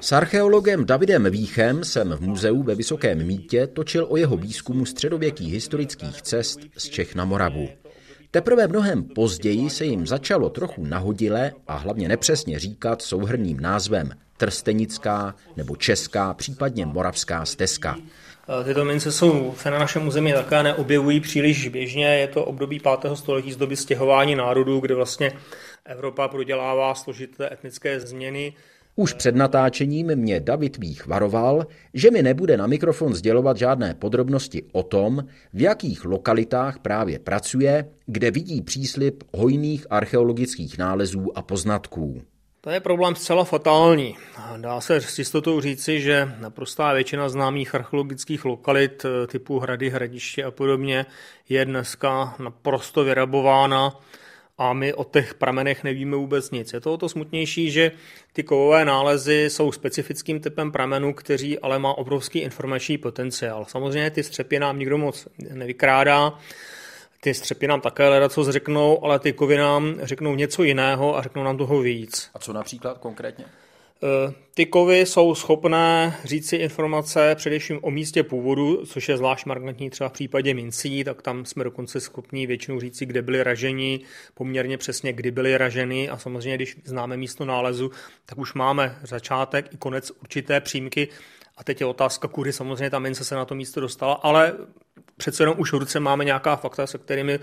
S 0.00 0.12
archeologem 0.12 0.84
Davidem 0.84 1.30
Víchem 1.30 1.84
jsem 1.84 2.12
v 2.12 2.20
muzeu 2.20 2.62
ve 2.62 2.74
Vysokém 2.74 3.26
Mítě 3.26 3.66
točil 3.66 4.06
o 4.08 4.16
jeho 4.16 4.36
výzkumu 4.36 4.86
středověkých 4.86 5.52
historických 5.52 6.22
cest 6.22 6.60
z 6.76 6.84
Čech 6.88 7.14
na 7.14 7.24
Moravu. 7.24 7.68
Teprve 8.30 8.68
mnohem 8.68 9.04
později 9.04 9.70
se 9.70 9.84
jim 9.84 10.06
začalo 10.06 10.50
trochu 10.50 10.84
nahodile 10.84 11.52
a 11.66 11.76
hlavně 11.76 12.08
nepřesně 12.08 12.58
říkat 12.58 13.02
souhrným 13.02 13.60
názvem 13.60 14.10
Trstenická 14.36 15.34
nebo 15.56 15.76
Česká, 15.76 16.34
případně 16.34 16.86
Moravská 16.86 17.44
stezka. 17.44 17.96
Tyto 18.64 18.84
mince 18.84 19.12
jsou 19.12 19.54
se 19.56 19.70
na 19.70 19.78
našem 19.78 20.08
území 20.08 20.32
také 20.32 20.62
neobjevují 20.62 21.20
příliš 21.20 21.68
běžně. 21.68 22.06
Je 22.06 22.28
to 22.28 22.44
období 22.44 22.80
5. 23.00 23.16
století 23.16 23.52
z 23.52 23.56
doby 23.56 23.76
stěhování 23.76 24.36
národů, 24.36 24.80
kde 24.80 24.94
vlastně 24.94 25.32
Evropa 25.84 26.28
prodělává 26.28 26.94
složité 26.94 27.52
etnické 27.52 28.00
změny. 28.00 28.54
Už 28.96 29.12
před 29.12 29.36
natáčením 29.36 30.16
mě 30.16 30.40
David 30.40 30.76
Vích 30.76 31.06
varoval, 31.06 31.66
že 31.94 32.10
mi 32.10 32.22
nebude 32.22 32.56
na 32.56 32.66
mikrofon 32.66 33.14
sdělovat 33.14 33.56
žádné 33.56 33.94
podrobnosti 33.94 34.62
o 34.72 34.82
tom, 34.82 35.24
v 35.52 35.60
jakých 35.60 36.04
lokalitách 36.04 36.78
právě 36.78 37.18
pracuje, 37.18 37.88
kde 38.06 38.30
vidí 38.30 38.62
příslip 38.62 39.24
hojných 39.34 39.86
archeologických 39.90 40.78
nálezů 40.78 41.38
a 41.38 41.42
poznatků. 41.42 42.22
To 42.64 42.70
je 42.70 42.80
problém 42.80 43.14
zcela 43.14 43.44
fatální. 43.44 44.16
Dá 44.56 44.80
se 44.80 45.00
s 45.00 45.18
jistotou 45.18 45.60
říci, 45.60 46.00
že 46.00 46.34
naprostá 46.38 46.92
většina 46.92 47.28
známých 47.28 47.74
archeologických 47.74 48.44
lokalit 48.44 49.06
typu 49.26 49.58
hrady, 49.58 49.90
hradiště 49.90 50.44
a 50.44 50.50
podobně 50.50 51.06
je 51.48 51.64
dneska 51.64 52.34
naprosto 52.38 53.04
vyrabována 53.04 54.00
a 54.58 54.72
my 54.72 54.94
o 54.94 55.04
těch 55.04 55.34
pramenech 55.34 55.84
nevíme 55.84 56.16
vůbec 56.16 56.50
nic. 56.50 56.72
Je 56.72 56.80
to 56.80 56.92
o 56.92 56.96
to 56.96 57.08
smutnější, 57.08 57.70
že 57.70 57.92
ty 58.32 58.42
kovové 58.42 58.84
nálezy 58.84 59.44
jsou 59.50 59.72
specifickým 59.72 60.40
typem 60.40 60.72
pramenů, 60.72 61.14
který 61.14 61.58
ale 61.58 61.78
má 61.78 61.98
obrovský 61.98 62.38
informační 62.38 62.98
potenciál. 62.98 63.64
Samozřejmě 63.68 64.10
ty 64.10 64.22
střepy 64.22 64.58
nám 64.58 64.78
nikdo 64.78 64.98
moc 64.98 65.28
nevykrádá, 65.50 66.38
ty 67.24 67.34
střepy 67.34 67.66
nám 67.66 67.80
také 67.80 68.08
leda 68.08 68.28
co 68.28 68.52
řeknou, 68.52 69.04
ale 69.04 69.18
ty 69.18 69.32
kovy 69.32 69.56
nám 69.56 69.94
řeknou 70.02 70.34
něco 70.34 70.62
jiného 70.62 71.16
a 71.16 71.22
řeknou 71.22 71.42
nám 71.44 71.56
toho 71.56 71.80
víc. 71.80 72.30
A 72.34 72.38
co 72.38 72.52
například 72.52 72.98
konkrétně? 72.98 73.44
Eh, 74.04 74.32
ty 74.54 74.66
kovy 74.66 74.98
jsou 74.98 75.34
schopné 75.34 76.16
říci 76.24 76.56
informace 76.56 77.34
především 77.34 77.78
o 77.82 77.90
místě 77.90 78.22
původu, 78.22 78.86
což 78.86 79.08
je 79.08 79.16
zvlášť 79.16 79.46
markantní 79.46 79.90
třeba 79.90 80.08
v 80.08 80.12
případě 80.12 80.54
mincí, 80.54 81.04
tak 81.04 81.22
tam 81.22 81.44
jsme 81.44 81.64
dokonce 81.64 82.00
schopni 82.00 82.46
většinou 82.46 82.80
říci, 82.80 83.06
kde 83.06 83.22
byly 83.22 83.42
raženi, 83.42 84.00
poměrně 84.34 84.78
přesně, 84.78 85.12
kdy 85.12 85.30
byly 85.30 85.58
raženy 85.58 86.08
a 86.08 86.18
samozřejmě, 86.18 86.56
když 86.56 86.76
známe 86.84 87.16
místo 87.16 87.44
nálezu, 87.44 87.90
tak 88.26 88.38
už 88.38 88.54
máme 88.54 88.98
začátek 89.02 89.74
i 89.74 89.76
konec 89.76 90.10
určité 90.10 90.60
přímky 90.60 91.08
a 91.56 91.64
teď 91.64 91.80
je 91.80 91.86
otázka, 91.86 92.28
kudy 92.28 92.52
samozřejmě 92.52 92.90
ta 92.90 92.98
mince 92.98 93.24
se 93.24 93.34
na 93.34 93.44
to 93.44 93.54
místo 93.54 93.80
dostala, 93.80 94.14
ale 94.14 94.52
přece 95.16 95.42
jenom 95.42 95.54
už 95.58 95.72
v 95.72 95.76
ruce 95.76 96.00
máme 96.00 96.24
nějaká 96.24 96.56
fakta, 96.56 96.86
se 96.86 96.98
kterými 96.98 97.38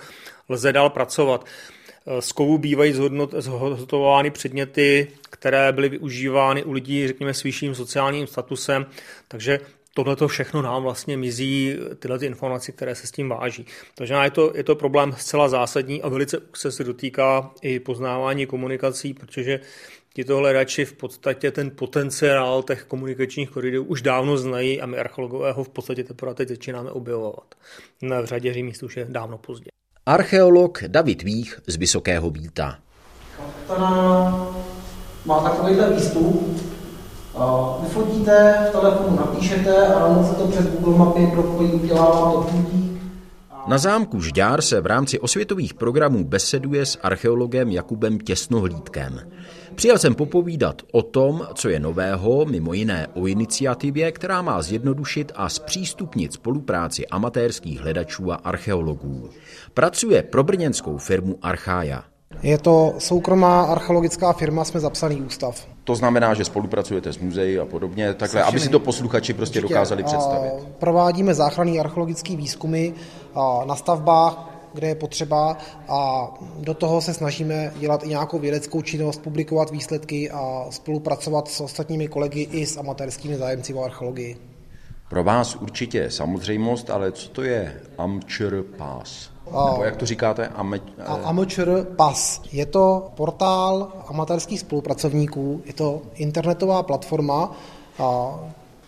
lze 0.49 0.73
dál 0.73 0.89
pracovat. 0.89 1.45
Z 2.19 2.31
kovů 2.31 2.57
bývají 2.57 2.93
zhotovovány 3.37 4.31
předměty, 4.31 5.07
které 5.29 5.71
byly 5.71 5.89
využívány 5.89 6.63
u 6.63 6.71
lidí, 6.71 7.07
řekněme, 7.07 7.33
s 7.33 7.43
vyšším 7.43 7.75
sociálním 7.75 8.27
statusem, 8.27 8.85
takže 9.27 9.59
tohle 9.93 10.15
to 10.15 10.27
všechno 10.27 10.61
nám 10.61 10.83
vlastně 10.83 11.17
mizí, 11.17 11.75
tyhle 11.99 12.19
ty 12.19 12.25
informace, 12.25 12.71
které 12.71 12.95
se 12.95 13.07
s 13.07 13.11
tím 13.11 13.29
váží. 13.29 13.65
Takže 13.95 14.13
je 14.23 14.31
to, 14.31 14.51
je 14.55 14.63
to 14.63 14.75
problém 14.75 15.15
zcela 15.17 15.49
zásadní 15.49 16.01
a 16.01 16.09
velice 16.09 16.41
se 16.55 16.83
dotýká 16.83 17.51
i 17.61 17.79
poznávání 17.79 18.45
komunikací, 18.45 19.13
protože 19.13 19.59
tito 20.19 20.38
hledači 20.38 20.85
v 20.85 20.93
podstatě 20.93 21.51
ten 21.51 21.71
potenciál 21.71 22.63
těch 22.63 22.83
komunikačních 22.83 23.49
koridorů 23.49 23.83
už 23.83 24.01
dávno 24.01 24.38
znají 24.38 24.81
a 24.81 24.85
my 24.85 24.97
archeologové 24.97 25.51
ho 25.51 25.63
v 25.63 25.69
podstatě 25.69 26.03
teprve 26.03 26.33
teď 26.33 26.49
začínáme 26.49 26.91
objevovat. 26.91 27.55
Na 28.01 28.21
v 28.21 28.25
řadě 28.25 28.63
míst 28.63 28.83
už 28.83 28.97
je 28.97 29.05
dávno 29.09 29.38
pozdě. 29.38 29.69
Archeolog 30.05 30.83
David 30.88 31.23
Vích 31.23 31.59
z 31.67 31.75
Vysokého 31.75 32.29
Víta. 32.29 32.77
Kapitana 33.38 34.47
má 35.25 35.43
takovýhle 35.43 35.93
výstup, 35.93 36.61
vyfotíte, 37.81 38.65
v 38.69 38.71
telefonu 38.71 39.15
napíšete 39.15 39.88
a 39.88 39.99
ráno 39.99 40.23
se 40.23 40.35
to 40.35 40.47
přes 40.47 40.65
Google 40.65 40.97
mapy 40.97 41.27
propojí, 41.33 41.71
udělá 41.71 42.09
vám 42.09 42.31
to 42.31 42.41
půdí. 42.41 43.01
Na 43.67 43.77
zámku 43.77 44.21
Žďár 44.21 44.61
se 44.61 44.81
v 44.81 44.85
rámci 44.85 45.19
osvětových 45.19 45.73
programů 45.73 46.23
beseduje 46.23 46.85
s 46.85 46.99
archeologem 47.01 47.69
Jakubem 47.69 48.20
Těsnohlídkem. 48.20 49.20
Přijel 49.79 49.98
jsem 49.98 50.15
popovídat 50.15 50.81
o 50.92 51.01
tom, 51.01 51.48
co 51.53 51.70
je 51.70 51.79
nového, 51.79 52.46
mimo 52.46 52.74
jiné 52.74 53.07
o 53.13 53.27
iniciativě, 53.27 54.11
která 54.11 54.42
má 54.42 54.61
zjednodušit 54.61 55.31
a 55.35 55.50
zpřístupnit 55.50 56.33
spolupráci 56.33 57.07
amatérských 57.07 57.81
hledačů 57.81 58.31
a 58.31 58.35
archeologů. 58.35 59.29
Pracuje 59.74 60.24
pro 60.24 60.44
brněnskou 60.44 60.98
firmu 60.98 61.37
Archaja. 61.42 62.03
Je 62.44 62.57
to 62.57 62.94
soukromá 62.98 63.63
archeologická 63.63 64.33
firma, 64.33 64.63
jsme 64.63 64.79
zapsaný 64.79 65.22
ústav. 65.22 65.68
To 65.83 65.96
znamená, 65.96 66.33
že 66.33 66.46
spolupracujete 66.46 67.13
s 67.13 67.18
muzeí 67.18 67.59
a 67.59 67.65
podobně, 67.65 68.13
takhle, 68.13 68.44
aby 68.44 68.59
si 68.59 68.70
to 68.70 68.79
posluchači 68.79 69.33
prostě 69.33 69.59
Určitě. 69.59 69.74
dokázali 69.74 70.03
představit. 70.03 70.51
Provádíme 70.79 71.33
záchranný 71.33 71.79
archeologický 71.79 72.35
výzkumy 72.35 72.94
na 73.65 73.75
stavbách, 73.75 74.50
kde 74.74 74.88
je 74.88 74.96
potřeba 74.96 75.58
a 75.88 76.32
do 76.60 76.74
toho 76.74 77.01
se 77.01 77.14
snažíme 77.14 77.74
dělat 77.79 78.03
i 78.03 78.08
nějakou 78.08 78.40
vědeckou 78.40 78.82
činnost, 78.82 79.22
publikovat 79.22 79.72
výsledky 79.72 80.32
a 80.32 80.66
spolupracovat 80.70 81.48
s 81.48 81.62
ostatními 81.62 82.08
kolegy 82.08 82.48
i 82.51 82.66
s 82.66 82.77
amatérskými 82.77 83.38
zájemci 83.38 83.74
o 83.74 83.84
archeologii. 83.84 84.38
Pro 85.10 85.24
vás 85.24 85.55
určitě 85.55 86.12
samozřejmost, 86.12 86.90
ale 86.90 87.12
co 87.12 87.29
to 87.29 87.44
je 87.44 87.82
Amčr 87.98 88.64
Pass? 88.77 89.29
Nebo 89.46 89.84
jak 89.84 89.96
to 89.96 90.05
říkáte? 90.05 90.48
Ame... 90.48 90.79
Amateur 91.24 91.88
Pass. 91.96 92.42
Je 92.51 92.66
to 92.66 93.12
portál 93.16 93.92
amatérských 94.08 94.60
spolupracovníků, 94.60 95.62
je 95.66 95.74
to 95.74 96.01
internetová 96.14 96.84
platforma, 96.84 97.55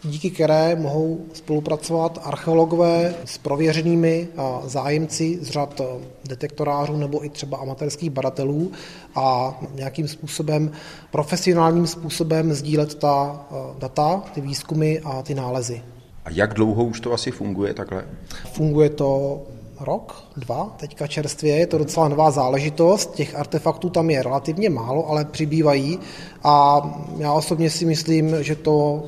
díky 0.04 0.32
které 0.32 0.76
mohou 0.76 1.26
spolupracovat 1.34 2.20
archeologové 2.24 3.14
s 3.26 3.38
prověřenými 3.38 4.28
zájemci 4.66 5.40
z 5.42 5.50
řad 5.50 5.82
detektorářů 6.26 6.98
nebo 6.98 7.26
i 7.26 7.30
třeba 7.30 7.58
amatérských 7.58 8.10
badatelů 8.10 8.72
a 9.16 9.60
nějakým 9.76 10.08
způsobem, 10.08 10.72
profesionálním 11.12 11.88
způsobem 11.88 12.54
sdílet 12.54 12.96
ta 12.96 13.46
data, 13.80 14.24
ty 14.34 14.42
výzkumy 14.42 15.00
a 15.04 15.22
ty 15.22 15.36
nálezy. 15.36 15.82
A 16.26 16.30
jak 16.30 16.54
dlouho 16.54 16.84
už 16.84 17.00
to 17.00 17.14
asi 17.14 17.32
funguje 17.32 17.74
takhle? 17.74 18.06
Funguje 18.54 18.90
to 18.90 19.42
rok, 19.80 20.24
dva, 20.38 20.76
teďka 20.78 21.08
čerstvě, 21.08 21.56
je 21.56 21.68
to 21.68 21.78
docela 21.78 22.08
nová 22.08 22.32
záležitost, 22.32 23.14
těch 23.16 23.36
artefaktů 23.36 23.90
tam 23.90 24.10
je 24.10 24.24
relativně 24.24 24.70
málo, 24.70 25.10
ale 25.10 25.26
přibývají 25.26 26.00
a 26.44 26.82
já 27.18 27.34
osobně 27.34 27.70
si 27.70 27.86
myslím, 27.86 28.44
že 28.44 28.56
to, 28.56 29.04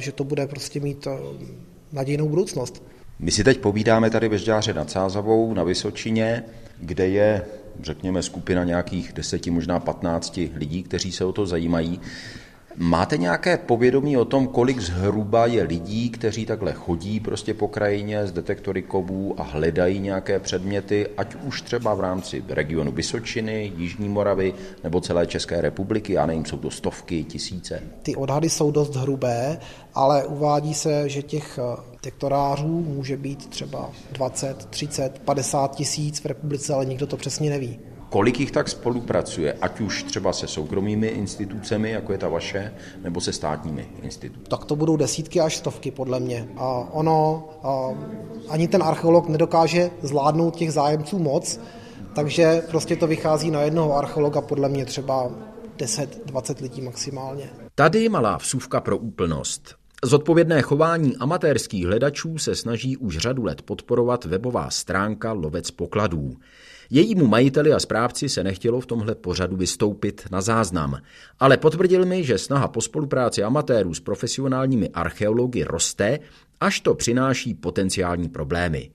že 0.00 0.12
to 0.12 0.24
bude 0.24 0.46
prostě 0.46 0.80
mít 0.80 1.06
eh, 1.06 1.18
nadějnou 1.92 2.28
budoucnost. 2.28 2.82
My 3.18 3.30
si 3.30 3.44
teď 3.44 3.58
povídáme 3.58 4.10
tady 4.10 4.28
ve 4.28 4.38
Žďáře 4.38 4.74
nad 4.74 4.90
Sázavou 4.90 5.54
na 5.54 5.64
Vysočině, 5.64 6.44
kde 6.78 7.08
je, 7.08 7.42
řekněme, 7.82 8.22
skupina 8.22 8.64
nějakých 8.64 9.12
deseti, 9.12 9.50
možná 9.50 9.80
patnácti 9.80 10.50
lidí, 10.54 10.82
kteří 10.82 11.12
se 11.12 11.24
o 11.24 11.32
to 11.32 11.46
zajímají. 11.46 12.00
Máte 12.76 13.16
nějaké 13.16 13.56
povědomí 13.56 14.16
o 14.16 14.24
tom, 14.24 14.46
kolik 14.48 14.80
zhruba 14.80 15.46
je 15.46 15.62
lidí, 15.62 16.10
kteří 16.10 16.46
takhle 16.46 16.72
chodí 16.72 17.20
prostě 17.20 17.54
po 17.54 17.68
krajině 17.68 18.26
z 18.26 18.32
detektory 18.32 18.82
kovů 18.82 19.40
a 19.40 19.42
hledají 19.42 20.00
nějaké 20.00 20.38
předměty, 20.38 21.06
ať 21.16 21.34
už 21.34 21.62
třeba 21.62 21.94
v 21.94 22.00
rámci 22.00 22.44
regionu 22.48 22.92
Vysočiny, 22.92 23.72
Jižní 23.76 24.08
Moravy 24.08 24.54
nebo 24.84 25.00
celé 25.00 25.26
České 25.26 25.60
republiky, 25.60 26.12
já 26.12 26.26
nevím, 26.26 26.44
jsou 26.44 26.56
to 26.56 26.70
stovky, 26.70 27.24
tisíce? 27.24 27.82
Ty 28.02 28.16
odhady 28.16 28.50
jsou 28.50 28.70
dost 28.70 28.96
hrubé, 28.96 29.58
ale 29.94 30.24
uvádí 30.24 30.74
se, 30.74 31.08
že 31.08 31.22
těch 31.22 31.58
eh, 31.58 31.82
detektorářů 31.92 32.80
může 32.80 33.16
být 33.16 33.46
třeba 33.46 33.90
20, 34.12 34.64
30, 34.64 35.18
50 35.18 35.74
tisíc 35.76 36.20
v 36.20 36.26
republice, 36.26 36.74
ale 36.74 36.84
nikdo 36.84 37.06
to 37.06 37.16
přesně 37.16 37.50
neví. 37.50 37.78
Kolik 38.10 38.40
jich 38.40 38.50
tak 38.50 38.68
spolupracuje, 38.68 39.52
ať 39.52 39.80
už 39.80 40.02
třeba 40.02 40.32
se 40.32 40.46
soukromými 40.46 41.06
institucemi, 41.06 41.90
jako 41.90 42.12
je 42.12 42.18
ta 42.18 42.28
vaše, 42.28 42.74
nebo 43.02 43.20
se 43.20 43.32
státními 43.32 43.88
institucemi? 44.02 44.46
Tak 44.48 44.64
to 44.64 44.76
budou 44.76 44.96
desítky 44.96 45.40
až 45.40 45.56
stovky, 45.56 45.90
podle 45.90 46.20
mě. 46.20 46.48
A 46.56 46.88
ono, 46.92 47.48
a 47.62 47.88
ani 48.48 48.68
ten 48.68 48.82
archeolog 48.82 49.28
nedokáže 49.28 49.90
zvládnout 50.02 50.56
těch 50.56 50.72
zájemců 50.72 51.18
moc, 51.18 51.60
takže 52.14 52.62
prostě 52.70 52.96
to 52.96 53.06
vychází 53.06 53.50
na 53.50 53.62
jednoho 53.62 53.96
archeologa, 53.96 54.40
podle 54.40 54.68
mě 54.68 54.84
třeba 54.84 55.30
10-20 55.76 56.62
lidí 56.62 56.82
maximálně. 56.82 57.50
Tady 57.74 58.08
malá 58.08 58.36
vsuvka 58.36 58.80
pro 58.80 58.98
úplnost. 58.98 59.79
Zodpovědné 60.04 60.62
chování 60.62 61.16
amatérských 61.16 61.86
hledačů 61.86 62.38
se 62.38 62.54
snaží 62.54 62.96
už 62.96 63.18
řadu 63.18 63.44
let 63.44 63.62
podporovat 63.62 64.24
webová 64.24 64.70
stránka 64.70 65.32
Lovec 65.32 65.70
pokladů. 65.70 66.36
Jejímu 66.90 67.26
majiteli 67.26 67.72
a 67.72 67.80
správci 67.80 68.28
se 68.28 68.44
nechtělo 68.44 68.80
v 68.80 68.86
tomhle 68.86 69.14
pořadu 69.14 69.56
vystoupit 69.56 70.26
na 70.30 70.40
záznam, 70.40 70.98
ale 71.40 71.56
potvrdil 71.56 72.06
mi, 72.06 72.24
že 72.24 72.38
snaha 72.38 72.68
po 72.68 72.80
spolupráci 72.80 73.42
amatérů 73.42 73.94
s 73.94 74.00
profesionálními 74.00 74.88
archeology 74.88 75.64
roste, 75.64 76.18
až 76.60 76.80
to 76.80 76.94
přináší 76.94 77.54
potenciální 77.54 78.28
problémy. 78.28 78.90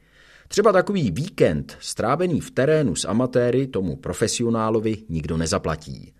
Třeba 0.48 0.72
takový 0.72 1.12
víkend 1.12 1.78
strávený 1.80 2.42
v 2.42 2.52
terénu 2.52 2.96
s 2.96 3.08
amatéry 3.08 3.68
tomu 3.68 3.96
profesionálovi 3.96 4.98
nikdo 5.10 5.38
nezaplatí. 5.38 6.14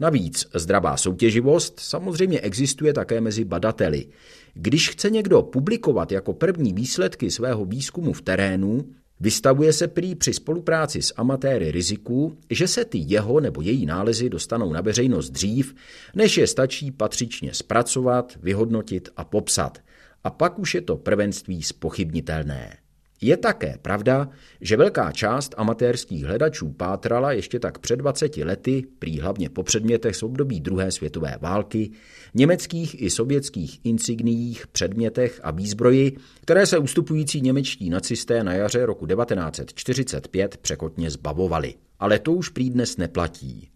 Navíc 0.00 0.46
zdravá 0.54 0.96
soutěživost 0.96 1.80
samozřejmě 1.80 2.40
existuje 2.40 2.92
také 2.92 3.20
mezi 3.20 3.44
badateli. 3.44 4.06
Když 4.54 4.88
chce 4.90 5.10
někdo 5.10 5.42
publikovat 5.42 6.12
jako 6.12 6.32
první 6.32 6.72
výsledky 6.72 7.30
svého 7.30 7.64
výzkumu 7.64 8.12
v 8.12 8.22
terénu, 8.22 8.84
vystavuje 9.20 9.72
se 9.72 9.88
prý 9.88 10.14
při 10.14 10.32
spolupráci 10.32 11.02
s 11.02 11.14
amatéry 11.16 11.70
riziku, 11.70 12.38
že 12.50 12.68
se 12.68 12.84
ty 12.84 12.98
jeho 13.06 13.40
nebo 13.40 13.62
její 13.62 13.86
nálezy 13.86 14.28
dostanou 14.28 14.72
na 14.72 14.80
veřejnost 14.80 15.30
dřív, 15.30 15.74
než 16.14 16.36
je 16.36 16.46
stačí 16.46 16.90
patřičně 16.90 17.54
zpracovat, 17.54 18.38
vyhodnotit 18.42 19.08
a 19.16 19.24
popsat. 19.24 19.78
A 20.24 20.30
pak 20.30 20.58
už 20.58 20.74
je 20.74 20.80
to 20.80 20.96
prvenství 20.96 21.62
spochybnitelné. 21.62 22.81
Je 23.22 23.36
také 23.36 23.78
pravda, 23.82 24.28
že 24.60 24.76
velká 24.76 25.12
část 25.12 25.54
amatérských 25.56 26.24
hledačů 26.24 26.72
pátrala 26.72 27.32
ještě 27.32 27.58
tak 27.58 27.78
před 27.78 27.96
20 27.96 28.36
lety, 28.36 28.84
prý 28.98 29.20
hlavně 29.20 29.48
po 29.48 29.62
předmětech 29.62 30.16
z 30.16 30.22
období 30.22 30.60
druhé 30.60 30.92
světové 30.92 31.36
války, 31.40 31.90
německých 32.34 33.02
i 33.02 33.10
sovětských 33.10 33.80
insigniích, 33.84 34.66
předmětech 34.66 35.40
a 35.42 35.50
výzbroji, 35.50 36.16
které 36.40 36.66
se 36.66 36.78
ustupující 36.78 37.40
němečtí 37.40 37.90
nacisté 37.90 38.44
na 38.44 38.52
jaře 38.52 38.86
roku 38.86 39.06
1945 39.06 40.56
překotně 40.56 41.10
zbavovali. 41.10 41.74
Ale 41.98 42.18
to 42.18 42.32
už 42.32 42.48
prý 42.48 42.70
dnes 42.70 42.96
neplatí. 42.96 43.71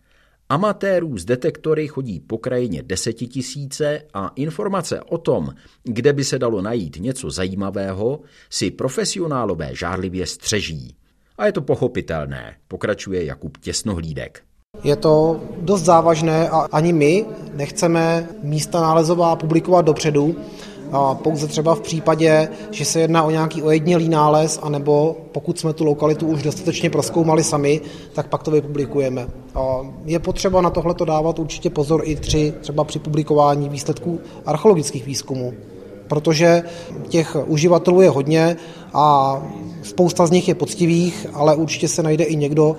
Amatérů 0.48 1.18
z 1.18 1.24
detektory 1.24 1.88
chodí 1.88 2.20
po 2.20 2.38
krajině 2.38 2.82
desetitisíce 2.82 4.02
a 4.14 4.30
informace 4.34 5.00
o 5.02 5.18
tom, 5.18 5.54
kde 5.84 6.12
by 6.12 6.24
se 6.24 6.38
dalo 6.38 6.62
najít 6.62 6.96
něco 7.00 7.30
zajímavého, 7.30 8.20
si 8.50 8.70
profesionálové 8.70 9.70
žárlivě 9.72 10.26
střeží. 10.26 10.96
A 11.38 11.46
je 11.46 11.52
to 11.52 11.62
pochopitelné, 11.62 12.56
pokračuje 12.68 13.24
Jakub 13.24 13.58
Těsnohlídek. 13.58 14.42
Je 14.84 14.96
to 14.96 15.40
dost 15.60 15.82
závažné 15.82 16.48
a 16.48 16.58
ani 16.72 16.92
my 16.92 17.26
nechceme 17.54 18.28
místa 18.42 18.80
nálezová 18.80 19.36
publikovat 19.36 19.84
dopředu, 19.84 20.36
pouze 21.14 21.46
třeba 21.46 21.74
v 21.74 21.80
případě, 21.80 22.48
že 22.70 22.84
se 22.84 23.00
jedná 23.00 23.22
o 23.22 23.30
nějaký 23.30 23.62
ojednělý 23.62 24.08
nález, 24.08 24.58
anebo 24.62 25.16
pokud 25.32 25.58
jsme 25.58 25.72
tu 25.72 25.84
lokalitu 25.84 26.26
už 26.26 26.42
dostatečně 26.42 26.90
proskoumali 26.90 27.44
sami, 27.44 27.80
tak 28.12 28.28
pak 28.28 28.42
to 28.42 28.50
vypublikujeme. 28.50 29.26
Je 30.04 30.18
potřeba 30.18 30.60
na 30.60 30.70
tohle 30.70 30.94
dávat 31.04 31.38
určitě 31.38 31.70
pozor 31.70 32.02
i 32.04 32.16
tři, 32.16 32.54
třeba 32.60 32.84
při 32.84 32.98
publikování 32.98 33.68
výsledků 33.68 34.20
archeologických 34.46 35.06
výzkumů, 35.06 35.52
protože 36.08 36.62
těch 37.08 37.36
uživatelů 37.46 38.00
je 38.00 38.10
hodně 38.10 38.56
a 38.94 39.36
spousta 39.82 40.26
z 40.26 40.30
nich 40.30 40.48
je 40.48 40.54
poctivých, 40.54 41.26
ale 41.34 41.54
určitě 41.54 41.88
se 41.88 42.02
najde 42.02 42.24
i 42.24 42.36
někdo, 42.36 42.76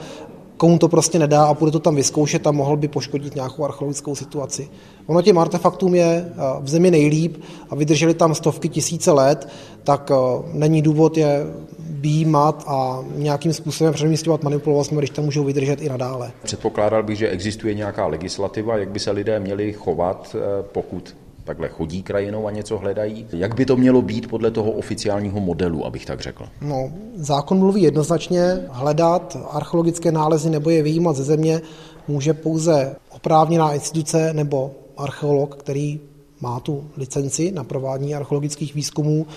komu 0.57 0.77
to 0.77 0.87
prostě 0.87 1.19
nedá 1.19 1.45
a 1.45 1.53
bude 1.53 1.71
to 1.71 1.79
tam 1.79 1.95
vyzkoušet 1.95 2.47
a 2.47 2.51
mohl 2.51 2.77
by 2.77 2.87
poškodit 2.87 3.35
nějakou 3.35 3.63
archeologickou 3.63 4.15
situaci. 4.15 4.69
Ono 5.05 5.21
těm 5.21 5.37
artefaktům 5.37 5.95
je 5.95 6.05
eh, 6.05 6.33
v 6.59 6.69
zemi 6.69 6.91
nejlíp 6.91 7.37
a 7.69 7.75
vydrželi 7.75 8.13
tam 8.13 8.35
stovky 8.35 8.69
tisíce 8.69 9.11
let, 9.11 9.49
tak 9.83 10.11
eh, 10.11 10.15
není 10.53 10.81
důvod 10.81 11.17
je 11.17 11.45
výjímat 11.79 12.63
a 12.67 13.03
nějakým 13.15 13.53
způsobem 13.53 13.93
přemístěvat, 13.93 14.43
manipulovat 14.43 14.85
jsme, 14.85 14.97
když 14.97 15.09
tam 15.09 15.25
můžou 15.25 15.43
vydržet 15.43 15.81
i 15.81 15.89
nadále. 15.89 16.31
Předpokládal 16.43 17.03
bych, 17.03 17.17
že 17.17 17.29
existuje 17.29 17.73
nějaká 17.73 18.07
legislativa, 18.07 18.77
jak 18.77 18.89
by 18.89 18.99
se 18.99 19.11
lidé 19.11 19.39
měli 19.39 19.73
chovat, 19.73 20.35
eh, 20.35 20.63
pokud 20.71 21.15
takhle 21.47 21.69
chodí 21.69 22.03
krajinou 22.03 22.47
a 22.47 22.51
něco 22.51 22.77
hledají. 22.77 23.27
Jak 23.33 23.55
by 23.55 23.65
to 23.65 23.75
mělo 23.75 24.01
být 24.01 24.29
podle 24.29 24.51
toho 24.51 24.71
oficiálního 24.71 25.39
modelu, 25.39 25.85
abych 25.85 26.05
tak 26.05 26.21
řekl? 26.21 26.45
No, 26.61 26.91
zákon 27.15 27.57
mluví 27.59 27.81
jednoznačně, 27.81 28.59
hledat 28.69 29.37
archeologické 29.51 30.11
nálezy 30.11 30.49
nebo 30.49 30.69
je 30.69 30.83
vyjímat 30.83 31.15
ze 31.15 31.23
země 31.23 31.61
může 32.07 32.33
pouze 32.33 32.95
oprávněná 33.09 33.73
instituce 33.73 34.33
nebo 34.33 34.71
archeolog, 34.97 35.55
který 35.55 35.99
má 36.41 36.59
tu 36.59 36.83
licenci 36.97 37.51
na 37.51 37.63
provádění 37.63 38.15
archeologických 38.15 38.75
výzkumů, 38.75 39.27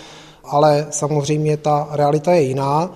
ale 0.44 0.86
samozřejmě 0.90 1.56
ta 1.56 1.88
realita 1.90 2.32
je 2.32 2.42
jiná 2.42 2.94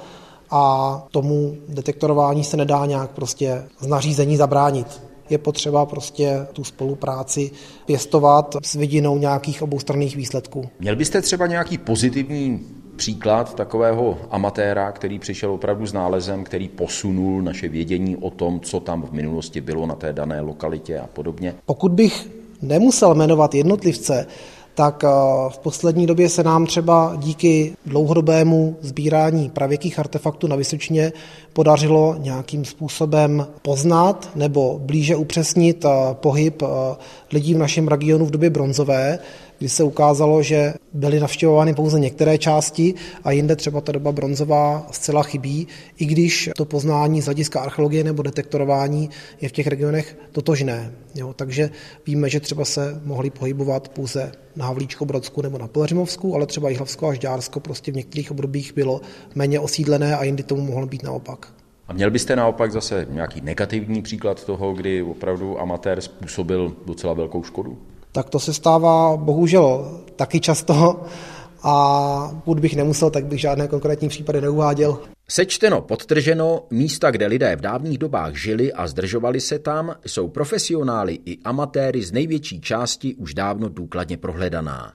a 0.51 1.05
tomu 1.11 1.55
detektorování 1.69 2.45
se 2.45 2.57
nedá 2.57 2.87
nějak 2.87 3.11
prostě 3.11 3.65
z 3.81 3.87
nařízení 3.87 4.37
zabránit 4.37 5.03
je 5.31 5.39
potřeba 5.39 5.87
prostě 5.87 6.47
tu 6.53 6.65
spolupráci 6.65 7.51
pěstovat 7.87 8.57
s 8.63 8.75
vidinou 8.75 9.19
nějakých 9.19 9.63
oboustranných 9.63 10.17
výsledků. 10.17 10.69
Měl 10.81 10.97
byste 10.97 11.23
třeba 11.23 11.47
nějaký 11.47 11.79
pozitivní 11.79 12.61
příklad 12.97 13.55
takového 13.55 14.19
amatéra, 14.31 14.93
který 14.93 15.19
přišel 15.19 15.53
opravdu 15.53 15.87
s 15.87 15.93
nálezem, 15.93 16.45
který 16.45 16.69
posunul 16.69 17.43
naše 17.43 17.69
vědění 17.69 18.17
o 18.17 18.31
tom, 18.31 18.61
co 18.61 18.81
tam 18.81 19.03
v 19.03 19.13
minulosti 19.13 19.61
bylo 19.61 19.87
na 19.87 19.95
té 19.95 20.13
dané 20.13 20.41
lokalitě 20.41 20.99
a 20.99 21.07
podobně? 21.07 21.55
Pokud 21.67 21.93
bych 21.93 22.31
nemusel 22.63 23.15
jmenovat 23.15 23.55
jednotlivce, 23.55 24.27
tak 24.75 25.05
eh, 25.05 25.09
v 25.49 25.59
poslední 25.59 26.07
době 26.07 26.29
se 26.29 26.43
nám 26.43 26.67
třeba 26.67 27.15
díky 27.19 27.77
dlouhodobému 27.87 28.77
sbírání 28.81 29.51
pravěkých 29.51 29.99
artefaktů 29.99 30.47
na 30.47 30.57
Vysočině 30.57 31.13
podařilo 31.53 32.17
nějakým 32.19 32.65
způsobem 32.65 33.47
poznat 33.63 34.31
nebo 34.35 34.81
blíže 34.83 35.17
upřesnit 35.17 35.85
eh, 35.85 35.89
pohyb 36.13 36.63
eh, 36.63 36.67
lidí 37.33 37.55
v 37.55 37.59
našem 37.59 37.89
regionu 37.89 38.27
v 38.27 38.31
době 38.31 38.51
bronzové, 38.51 39.19
kdy 39.59 39.69
se 39.69 39.83
ukázalo, 39.83 40.43
že 40.43 40.75
byly 40.93 41.21
navštěvovány 41.21 41.75
pouze 41.75 42.01
některé 42.01 42.39
části 42.39 42.95
a 43.25 43.31
jinde 43.31 43.57
třeba 43.57 43.81
ta 43.81 43.93
doba 43.93 44.13
bronzová 44.13 44.87
zcela 44.91 45.23
chybí, 45.23 45.69
i 45.99 46.07
když 46.07 46.51
to 46.57 46.65
poznání 46.65 47.23
z 47.23 47.25
hlediska 47.25 47.61
archeologie 47.61 48.05
nebo 48.05 48.23
detektorování 48.23 49.11
je 49.41 49.49
v 49.49 49.53
těch 49.53 49.67
regionech 49.67 50.17
totožné. 50.33 50.93
Jo, 51.15 51.33
takže 51.37 51.71
víme, 52.07 52.29
že 52.29 52.41
třeba 52.41 52.65
se 52.65 53.01
mohli 53.05 53.31
pohybovat 53.31 53.89
pouze 53.89 54.33
na 54.57 54.67
Havlíčko-Brodsku 54.67 55.43
nebo 55.43 55.59
na 55.59 55.69
Pelřimovsku, 55.69 56.35
ale 56.35 56.47
třeba 56.47 56.71
i 56.71 56.75
Hlavsko 56.75 57.09
a 57.09 57.15
Žďársko 57.15 57.61
prostě 57.61 57.93
v 57.93 57.97
některých 57.97 58.31
obdobích 58.31 58.75
bylo 58.75 59.01
méně 59.35 59.61
osídlené 59.61 60.17
a 60.17 60.25
jindy 60.25 60.43
tomu 60.43 60.63
mohlo 60.63 60.87
být 60.87 61.03
naopak. 61.03 61.53
A 61.89 61.93
měl 61.93 62.11
byste 62.11 62.37
naopak 62.37 62.73
zase 62.73 63.07
nějaký 63.11 63.41
negativní 63.41 64.03
příklad 64.03 64.45
toho, 64.45 64.73
kdy 64.73 65.03
opravdu 65.03 65.61
amatér 65.61 66.01
způsobil 66.01 66.77
docela 66.87 67.13
velkou 67.13 67.43
škodu? 67.43 67.79
Tak 68.15 68.31
to 68.31 68.39
se 68.39 68.55
stává 68.55 69.17
bohužel 69.17 70.01
taky 70.17 70.41
často 70.41 71.05
a 71.63 72.41
pokud 72.45 72.61
bych 72.61 72.77
nemusel, 72.77 73.11
tak 73.11 73.27
bych 73.27 73.41
žádné 73.41 73.69
konkrétní 73.69 74.09
případy 74.09 74.41
neuváděl. 74.41 74.99
Sečteno, 75.29 75.81
podtrženo, 75.81 76.67
místa, 76.71 77.11
kde 77.11 77.27
lidé 77.27 77.57
v 77.57 77.61
dávných 77.61 77.99
dobách 77.99 78.35
žili 78.35 78.73
a 78.73 78.87
zdržovali 78.87 79.41
se 79.41 79.59
tam, 79.59 79.95
jsou 80.07 80.29
profesionály 80.29 81.19
i 81.25 81.39
amatéry 81.45 82.03
z 82.03 82.13
největší 82.13 82.61
části 82.61 83.15
už 83.15 83.35
dávno 83.35 83.69
důkladně 83.69 84.17
prohledaná. 84.17 84.93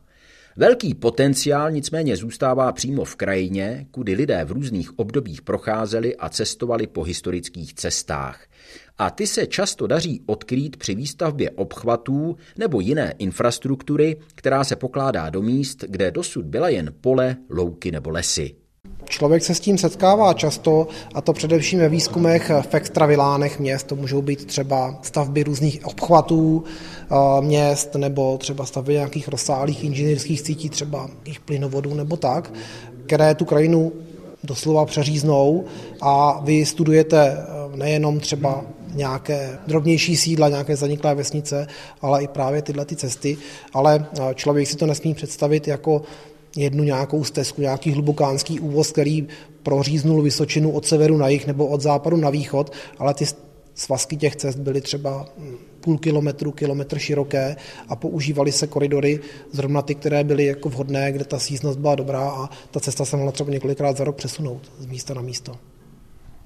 Velký 0.59 0.93
potenciál 0.93 1.71
nicméně 1.71 2.15
zůstává 2.17 2.71
přímo 2.71 3.05
v 3.05 3.15
krajině, 3.15 3.87
kudy 3.91 4.13
lidé 4.13 4.45
v 4.45 4.51
různých 4.51 4.99
obdobích 4.99 5.41
procházeli 5.41 6.15
a 6.15 6.29
cestovali 6.29 6.87
po 6.87 7.03
historických 7.03 7.73
cestách 7.73 8.47
a 8.97 9.09
ty 9.09 9.27
se 9.27 9.47
často 9.47 9.87
daří 9.87 10.21
odkrýt 10.25 10.77
při 10.77 10.95
výstavbě 10.95 11.51
obchvatů 11.51 12.37
nebo 12.57 12.79
jiné 12.79 13.13
infrastruktury, 13.17 14.17
která 14.35 14.63
se 14.63 14.75
pokládá 14.75 15.29
do 15.29 15.41
míst, 15.41 15.83
kde 15.87 16.11
dosud 16.11 16.45
byla 16.45 16.69
jen 16.69 16.93
pole, 17.01 17.37
louky 17.49 17.91
nebo 17.91 18.09
lesy. 18.09 18.55
Člověk 19.05 19.43
se 19.43 19.55
s 19.55 19.59
tím 19.59 19.77
setkává 19.77 20.33
často, 20.33 20.87
a 21.13 21.21
to 21.21 21.33
především 21.33 21.79
ve 21.79 21.89
výzkumech 21.89 22.51
v 22.61 22.73
extravilánech 22.73 23.59
měst. 23.59 23.87
To 23.87 23.95
můžou 23.95 24.21
být 24.21 24.45
třeba 24.45 24.99
stavby 25.01 25.43
různých 25.43 25.85
obchvatů 25.85 26.63
eh, 26.63 27.15
měst, 27.41 27.95
nebo 27.95 28.37
třeba 28.37 28.65
stavby 28.65 28.93
nějakých 28.93 29.27
rozsáhlých 29.27 29.83
inženýrských 29.83 30.41
sítí, 30.41 30.69
třeba 30.69 31.07
nějakých 31.07 31.39
plynovodů 31.39 31.93
nebo 31.93 32.17
tak, 32.17 32.53
které 33.05 33.35
tu 33.35 33.45
krajinu 33.45 33.91
doslova 34.43 34.85
přeříznou 34.85 35.65
a 36.01 36.41
vy 36.43 36.65
studujete 36.65 37.37
eh, 37.37 37.77
nejenom 37.77 38.19
třeba 38.19 38.61
nějaké 38.93 39.59
drobnější 39.67 40.17
sídla, 40.17 40.49
nějaké 40.49 40.75
zaniklé 40.75 41.15
vesnice, 41.15 41.67
ale 42.01 42.23
i 42.23 42.27
právě 42.27 42.61
tyhle 42.61 42.85
ty 42.85 42.95
cesty. 42.95 43.37
Ale 43.73 44.05
eh, 44.19 44.33
člověk 44.35 44.67
si 44.67 44.75
to 44.75 44.85
nesmí 44.85 45.13
představit 45.13 45.67
jako 45.67 46.01
jednu 46.63 46.83
nějakou 46.83 47.23
stezku, 47.23 47.61
nějaký 47.61 47.91
hlubokánský 47.91 48.59
úvoz, 48.59 48.91
který 48.91 49.27
proříznul 49.63 50.21
Vysočinu 50.21 50.71
od 50.71 50.85
severu 50.85 51.17
na 51.17 51.27
jih 51.27 51.47
nebo 51.47 51.67
od 51.67 51.81
západu 51.81 52.17
na 52.17 52.29
východ, 52.29 52.71
ale 52.97 53.13
ty 53.13 53.25
svazky 53.75 54.17
těch 54.17 54.35
cest 54.35 54.55
byly 54.55 54.81
třeba 54.81 55.25
půl 55.81 55.97
kilometru, 55.97 56.51
kilometr 56.51 56.99
široké 56.99 57.55
a 57.87 57.95
používaly 57.95 58.51
se 58.51 58.67
koridory, 58.67 59.19
zrovna 59.51 59.81
ty, 59.81 59.95
které 59.95 60.23
byly 60.23 60.45
jako 60.45 60.69
vhodné, 60.69 61.11
kde 61.11 61.25
ta 61.25 61.39
síznost 61.39 61.79
byla 61.79 61.95
dobrá 61.95 62.29
a 62.29 62.49
ta 62.71 62.79
cesta 62.79 63.05
se 63.05 63.17
mohla 63.17 63.31
třeba 63.31 63.51
několikrát 63.51 63.97
za 63.97 64.03
rok 64.03 64.15
přesunout 64.15 64.71
z 64.79 64.85
místa 64.85 65.13
na 65.13 65.21
místo. 65.21 65.55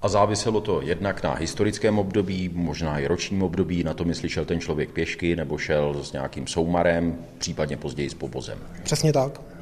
A 0.02 0.08
záviselo 0.08 0.62
to 0.62 0.82
jednak 0.82 1.24
na 1.24 1.34
historickém 1.34 2.00
období, 2.00 2.50
možná 2.54 3.00
i 3.00 3.08
ročním 3.08 3.44
období, 3.44 3.84
na 3.84 3.94
tom, 3.94 4.10
jestli 4.10 4.30
šel 4.30 4.46
ten 4.46 4.60
člověk 4.60 4.90
pěšky 4.92 5.36
nebo 5.36 5.58
šel 5.58 6.04
s 6.04 6.12
nějakým 6.12 6.48
soumarem, 6.48 7.18
případně 7.38 7.78
později 7.78 8.10
s 8.10 8.14
pobozem. 8.14 8.60
Přesně 8.84 9.14
tak. 9.14 9.53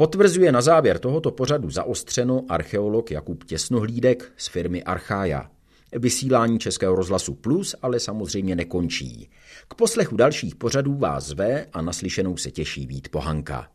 Potvrzuje 0.00 0.52
na 0.52 0.60
závěr 0.60 0.98
tohoto 0.98 1.30
pořadu 1.30 1.70
zaostřeno 1.70 2.44
archeolog 2.48 3.10
Jakub 3.10 3.44
Těsnohlídek 3.44 4.32
z 4.36 4.48
firmy 4.48 4.82
Archaja. 4.82 5.50
Vysílání 5.92 6.58
Českého 6.58 6.94
rozhlasu 6.94 7.34
Plus 7.34 7.74
ale 7.82 8.00
samozřejmě 8.00 8.56
nekončí. 8.56 9.30
K 9.68 9.74
poslechu 9.74 10.16
dalších 10.16 10.54
pořadů 10.54 10.98
vás 10.98 11.24
zve 11.24 11.66
a 11.72 11.82
naslyšenou 11.82 12.36
se 12.36 12.50
těší 12.50 12.86
Vít 12.86 13.08
Pohanka. 13.08 13.68